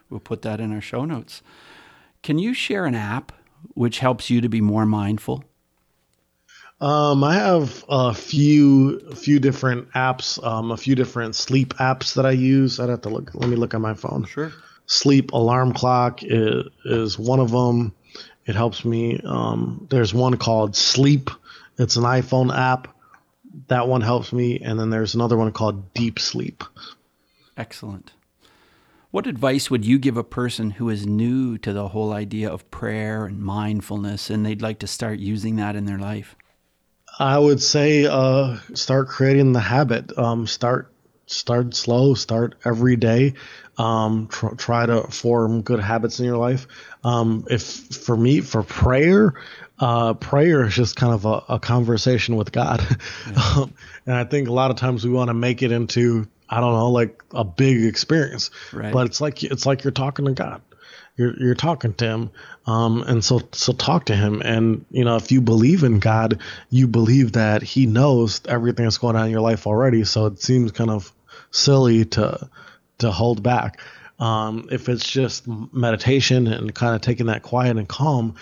We'll 0.08 0.20
put 0.20 0.42
that 0.42 0.60
in 0.60 0.72
our 0.72 0.80
show 0.80 1.04
notes. 1.04 1.42
Can 2.22 2.38
you 2.38 2.54
share 2.54 2.86
an 2.86 2.94
app 2.94 3.32
which 3.74 3.98
helps 3.98 4.30
you 4.30 4.40
to 4.40 4.48
be 4.48 4.62
more 4.62 4.86
mindful? 4.86 5.44
Um, 6.80 7.24
I 7.24 7.34
have 7.34 7.84
a 7.88 8.14
few 8.14 9.00
few 9.10 9.40
different 9.40 9.90
apps, 9.92 10.42
um, 10.44 10.70
a 10.70 10.76
few 10.76 10.94
different 10.94 11.34
sleep 11.34 11.74
apps 11.74 12.14
that 12.14 12.24
I 12.24 12.30
use. 12.30 12.78
I'd 12.78 12.88
have 12.88 13.00
to 13.02 13.08
look. 13.08 13.34
Let 13.34 13.48
me 13.48 13.56
look 13.56 13.74
at 13.74 13.80
my 13.80 13.94
phone. 13.94 14.26
Sure. 14.26 14.52
Sleep 14.86 15.32
alarm 15.32 15.74
clock 15.74 16.22
is, 16.22 16.66
is 16.84 17.18
one 17.18 17.40
of 17.40 17.50
them. 17.50 17.94
It 18.46 18.54
helps 18.54 18.84
me. 18.84 19.20
Um, 19.24 19.86
there's 19.90 20.14
one 20.14 20.36
called 20.38 20.76
Sleep. 20.76 21.30
It's 21.78 21.96
an 21.96 22.04
iPhone 22.04 22.56
app. 22.56 22.88
That 23.66 23.88
one 23.88 24.00
helps 24.00 24.32
me. 24.32 24.60
And 24.60 24.78
then 24.78 24.88
there's 24.88 25.14
another 25.14 25.36
one 25.36 25.52
called 25.52 25.92
Deep 25.94 26.18
Sleep. 26.18 26.64
Excellent. 27.56 28.12
What 29.10 29.26
advice 29.26 29.70
would 29.70 29.84
you 29.84 29.98
give 29.98 30.16
a 30.16 30.24
person 30.24 30.70
who 30.70 30.88
is 30.88 31.06
new 31.06 31.58
to 31.58 31.72
the 31.72 31.88
whole 31.88 32.12
idea 32.12 32.48
of 32.48 32.70
prayer 32.70 33.26
and 33.26 33.40
mindfulness 33.40 34.30
and 34.30 34.46
they'd 34.46 34.62
like 34.62 34.78
to 34.78 34.86
start 34.86 35.18
using 35.18 35.56
that 35.56 35.76
in 35.76 35.84
their 35.84 35.98
life? 35.98 36.36
I 37.18 37.38
would 37.38 37.60
say 37.60 38.06
uh, 38.06 38.58
start 38.74 39.08
creating 39.08 39.52
the 39.52 39.60
habit. 39.60 40.16
Um, 40.16 40.46
start 40.46 40.92
start 41.26 41.74
slow, 41.74 42.14
start 42.14 42.54
every 42.64 42.96
day. 42.96 43.34
Um, 43.76 44.28
tr- 44.28 44.54
try 44.56 44.86
to 44.86 45.02
form 45.02 45.62
good 45.62 45.80
habits 45.80 46.18
in 46.20 46.26
your 46.26 46.36
life. 46.36 46.66
Um, 47.04 47.46
if 47.50 47.62
for 47.62 48.16
me, 48.16 48.40
for 48.40 48.62
prayer, 48.62 49.34
uh, 49.78 50.14
prayer 50.14 50.66
is 50.66 50.74
just 50.74 50.96
kind 50.96 51.12
of 51.12 51.24
a, 51.24 51.44
a 51.48 51.60
conversation 51.60 52.36
with 52.36 52.52
God. 52.52 52.84
Yeah. 53.28 53.66
and 54.06 54.14
I 54.14 54.24
think 54.24 54.48
a 54.48 54.52
lot 54.52 54.70
of 54.70 54.78
times 54.78 55.04
we 55.04 55.12
want 55.12 55.28
to 55.28 55.34
make 55.34 55.62
it 55.62 55.70
into, 55.70 56.26
I 56.48 56.60
don't 56.60 56.72
know, 56.72 56.90
like 56.90 57.22
a 57.32 57.44
big 57.44 57.84
experience, 57.84 58.50
right. 58.72 58.92
but 58.92 59.06
it's 59.06 59.20
like, 59.20 59.42
it's 59.42 59.66
like 59.66 59.84
you're 59.84 59.90
talking 59.90 60.24
to 60.24 60.32
God. 60.32 60.62
You're, 61.18 61.36
you're 61.38 61.54
talking 61.54 61.92
to 61.94 62.04
him. 62.06 62.30
Um, 62.66 63.02
and 63.02 63.24
so, 63.24 63.40
so 63.52 63.72
talk 63.72 64.06
to 64.06 64.16
him. 64.16 64.40
And, 64.40 64.86
you 64.90 65.04
know, 65.04 65.16
if 65.16 65.30
you 65.32 65.40
believe 65.40 65.82
in 65.82 65.98
God, 65.98 66.40
you 66.70 66.86
believe 66.86 67.32
that 67.32 67.62
he 67.62 67.86
knows 67.86 68.40
everything 68.46 68.84
that's 68.84 68.98
going 68.98 69.16
on 69.16 69.26
in 69.26 69.32
your 69.32 69.40
life 69.40 69.66
already. 69.66 70.04
So 70.04 70.26
it 70.26 70.40
seems 70.40 70.72
kind 70.72 70.90
of 70.90 71.12
silly 71.50 72.04
to, 72.04 72.48
to 72.98 73.10
hold 73.10 73.42
back. 73.42 73.80
Um, 74.20 74.68
if 74.70 74.88
it's 74.88 75.08
just 75.08 75.46
meditation 75.46 76.46
and 76.46 76.74
kind 76.74 76.94
of 76.94 77.02
taking 77.02 77.26
that 77.26 77.42
quiet 77.42 77.76
and 77.76 77.88
calm, 77.88 78.36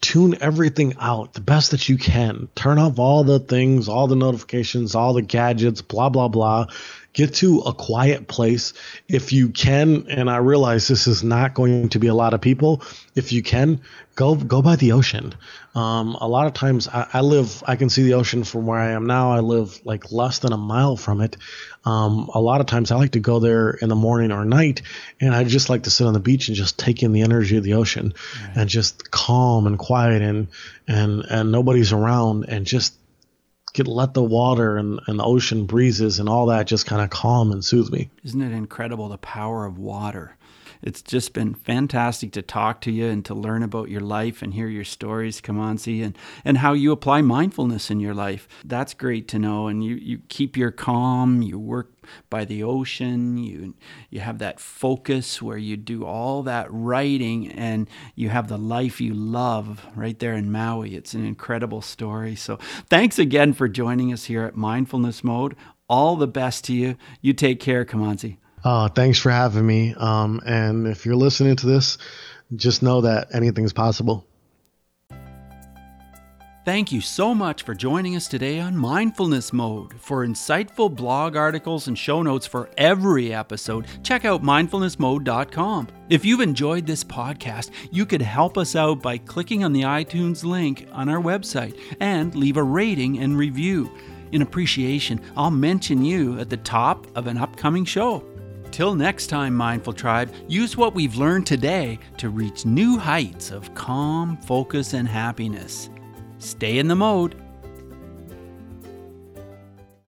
tune 0.00 0.36
everything 0.40 0.94
out 1.00 1.32
the 1.32 1.40
best 1.40 1.70
that 1.70 1.88
you 1.88 1.96
can. 1.96 2.48
Turn 2.54 2.78
off 2.78 2.98
all 2.98 3.24
the 3.24 3.38
things, 3.38 3.88
all 3.88 4.06
the 4.06 4.16
notifications, 4.16 4.94
all 4.94 5.14
the 5.14 5.22
gadgets, 5.22 5.82
blah, 5.82 6.08
blah, 6.08 6.28
blah. 6.28 6.66
Get 7.14 7.34
to 7.34 7.60
a 7.60 7.72
quiet 7.72 8.28
place 8.28 8.74
if 9.08 9.32
you 9.32 9.48
can. 9.48 10.06
And 10.10 10.28
I 10.28 10.38
realize 10.38 10.86
this 10.86 11.06
is 11.06 11.24
not 11.24 11.54
going 11.54 11.88
to 11.90 11.98
be 11.98 12.08
a 12.08 12.14
lot 12.14 12.34
of 12.34 12.40
people. 12.40 12.82
If 13.14 13.32
you 13.32 13.42
can, 13.42 13.80
go 14.14 14.34
go 14.34 14.62
by 14.62 14.76
the 14.76 14.92
ocean. 14.92 15.34
Um, 15.74 16.16
a 16.20 16.28
lot 16.28 16.46
of 16.46 16.54
times 16.54 16.86
I, 16.86 17.06
I, 17.12 17.20
live, 17.20 17.62
I 17.66 17.76
can 17.76 17.88
see 17.88 18.04
the 18.04 18.14
ocean 18.14 18.44
from 18.44 18.66
where 18.66 18.78
I 18.78 18.92
am 18.92 19.06
now. 19.06 19.32
I 19.32 19.40
live 19.40 19.80
like 19.84 20.12
less 20.12 20.38
than 20.40 20.52
a 20.52 20.56
mile 20.56 20.96
from 20.96 21.20
it. 21.20 21.36
Um, 21.84 22.30
a 22.32 22.40
lot 22.40 22.60
of 22.60 22.66
times 22.66 22.90
I 22.90 22.96
like 22.96 23.12
to 23.12 23.20
go 23.20 23.40
there 23.40 23.70
in 23.70 23.88
the 23.88 23.96
morning 23.96 24.32
or 24.32 24.44
night, 24.44 24.82
and 25.20 25.34
I 25.34 25.44
just 25.44 25.68
like 25.68 25.82
to 25.84 25.90
sit 25.90 26.06
on 26.06 26.14
the 26.14 26.20
beach 26.20 26.48
and 26.48 26.56
just 26.56 26.78
take 26.78 27.02
in 27.02 27.12
the 27.12 27.22
energy 27.22 27.56
of 27.56 27.64
the 27.64 27.74
ocean, 27.74 28.14
right. 28.42 28.56
and 28.56 28.70
just 28.70 29.10
calm 29.10 29.66
and 29.66 29.78
quiet 29.78 30.22
and 30.22 30.48
and 30.88 31.24
and 31.28 31.52
nobody's 31.52 31.92
around, 31.92 32.44
and 32.48 32.66
just 32.66 32.94
get 33.74 33.86
let 33.86 34.14
the 34.14 34.22
water 34.22 34.78
and, 34.78 35.00
and 35.06 35.18
the 35.18 35.24
ocean 35.24 35.66
breezes 35.66 36.18
and 36.18 36.28
all 36.28 36.46
that 36.46 36.66
just 36.66 36.86
kind 36.86 37.02
of 37.02 37.10
calm 37.10 37.52
and 37.52 37.62
soothe 37.62 37.90
me. 37.90 38.08
Isn't 38.22 38.40
it 38.40 38.52
incredible 38.52 39.08
the 39.10 39.18
power 39.18 39.66
of 39.66 39.78
water? 39.78 40.36
It's 40.84 41.00
just 41.00 41.32
been 41.32 41.54
fantastic 41.54 42.30
to 42.32 42.42
talk 42.42 42.82
to 42.82 42.92
you 42.92 43.06
and 43.06 43.24
to 43.24 43.34
learn 43.34 43.62
about 43.62 43.88
your 43.88 44.02
life 44.02 44.42
and 44.42 44.52
hear 44.52 44.68
your 44.68 44.84
stories, 44.84 45.40
Kimanzi, 45.40 46.04
and, 46.04 46.16
and 46.44 46.58
how 46.58 46.74
you 46.74 46.92
apply 46.92 47.22
mindfulness 47.22 47.90
in 47.90 48.00
your 48.00 48.12
life. 48.12 48.46
That's 48.66 48.92
great 48.92 49.26
to 49.28 49.38
know. 49.38 49.66
And 49.66 49.82
you, 49.82 49.94
you 49.94 50.18
keep 50.28 50.58
your 50.58 50.70
calm, 50.70 51.40
you 51.40 51.58
work 51.58 51.90
by 52.28 52.44
the 52.44 52.62
ocean, 52.62 53.38
you 53.38 53.74
you 54.10 54.20
have 54.20 54.38
that 54.38 54.60
focus 54.60 55.40
where 55.40 55.56
you 55.56 55.74
do 55.78 56.04
all 56.04 56.42
that 56.42 56.66
writing 56.70 57.50
and 57.50 57.88
you 58.14 58.28
have 58.28 58.48
the 58.48 58.58
life 58.58 59.00
you 59.00 59.14
love 59.14 59.86
right 59.96 60.18
there 60.18 60.34
in 60.34 60.52
Maui. 60.52 60.96
It's 60.96 61.14
an 61.14 61.24
incredible 61.24 61.80
story. 61.80 62.36
So 62.36 62.58
thanks 62.90 63.18
again 63.18 63.54
for 63.54 63.68
joining 63.68 64.12
us 64.12 64.24
here 64.24 64.44
at 64.44 64.54
Mindfulness 64.54 65.24
Mode. 65.24 65.56
All 65.88 66.16
the 66.16 66.26
best 66.28 66.64
to 66.64 66.74
you. 66.74 66.96
You 67.22 67.32
take 67.32 67.58
care, 67.58 67.86
Kimanzi. 67.86 68.36
Uh, 68.64 68.88
thanks 68.88 69.18
for 69.18 69.30
having 69.30 69.66
me. 69.66 69.94
Um, 69.96 70.40
and 70.46 70.86
if 70.86 71.04
you're 71.04 71.16
listening 71.16 71.54
to 71.56 71.66
this, 71.66 71.98
just 72.56 72.82
know 72.82 73.02
that 73.02 73.34
anything's 73.34 73.72
possible. 73.72 74.26
Thank 76.64 76.92
you 76.92 77.02
so 77.02 77.34
much 77.34 77.62
for 77.62 77.74
joining 77.74 78.16
us 78.16 78.26
today 78.26 78.58
on 78.58 78.74
Mindfulness 78.74 79.52
Mode. 79.52 80.00
For 80.00 80.26
insightful 80.26 80.94
blog 80.94 81.36
articles 81.36 81.88
and 81.88 81.98
show 81.98 82.22
notes 82.22 82.46
for 82.46 82.70
every 82.78 83.34
episode, 83.34 83.84
check 84.02 84.24
out 84.24 84.42
mindfulnessmode.com. 84.42 85.88
If 86.08 86.24
you've 86.24 86.40
enjoyed 86.40 86.86
this 86.86 87.04
podcast, 87.04 87.70
you 87.90 88.06
could 88.06 88.22
help 88.22 88.56
us 88.56 88.74
out 88.74 89.02
by 89.02 89.18
clicking 89.18 89.62
on 89.62 89.74
the 89.74 89.82
iTunes 89.82 90.42
link 90.42 90.88
on 90.90 91.10
our 91.10 91.20
website 91.20 91.78
and 92.00 92.34
leave 92.34 92.56
a 92.56 92.62
rating 92.62 93.18
and 93.18 93.36
review. 93.36 93.90
In 94.32 94.40
appreciation, 94.40 95.20
I'll 95.36 95.50
mention 95.50 96.02
you 96.02 96.40
at 96.40 96.48
the 96.48 96.56
top 96.56 97.06
of 97.14 97.26
an 97.26 97.36
upcoming 97.36 97.84
show. 97.84 98.24
Till 98.74 98.96
next 98.96 99.28
time, 99.28 99.54
Mindful 99.54 99.92
Tribe, 99.92 100.34
use 100.48 100.76
what 100.76 100.96
we've 100.96 101.14
learned 101.14 101.46
today 101.46 101.96
to 102.16 102.28
reach 102.28 102.66
new 102.66 102.98
heights 102.98 103.52
of 103.52 103.72
calm, 103.74 104.36
focus, 104.36 104.94
and 104.94 105.06
happiness. 105.06 105.90
Stay 106.38 106.78
in 106.78 106.88
the 106.88 106.96
mode 106.96 107.40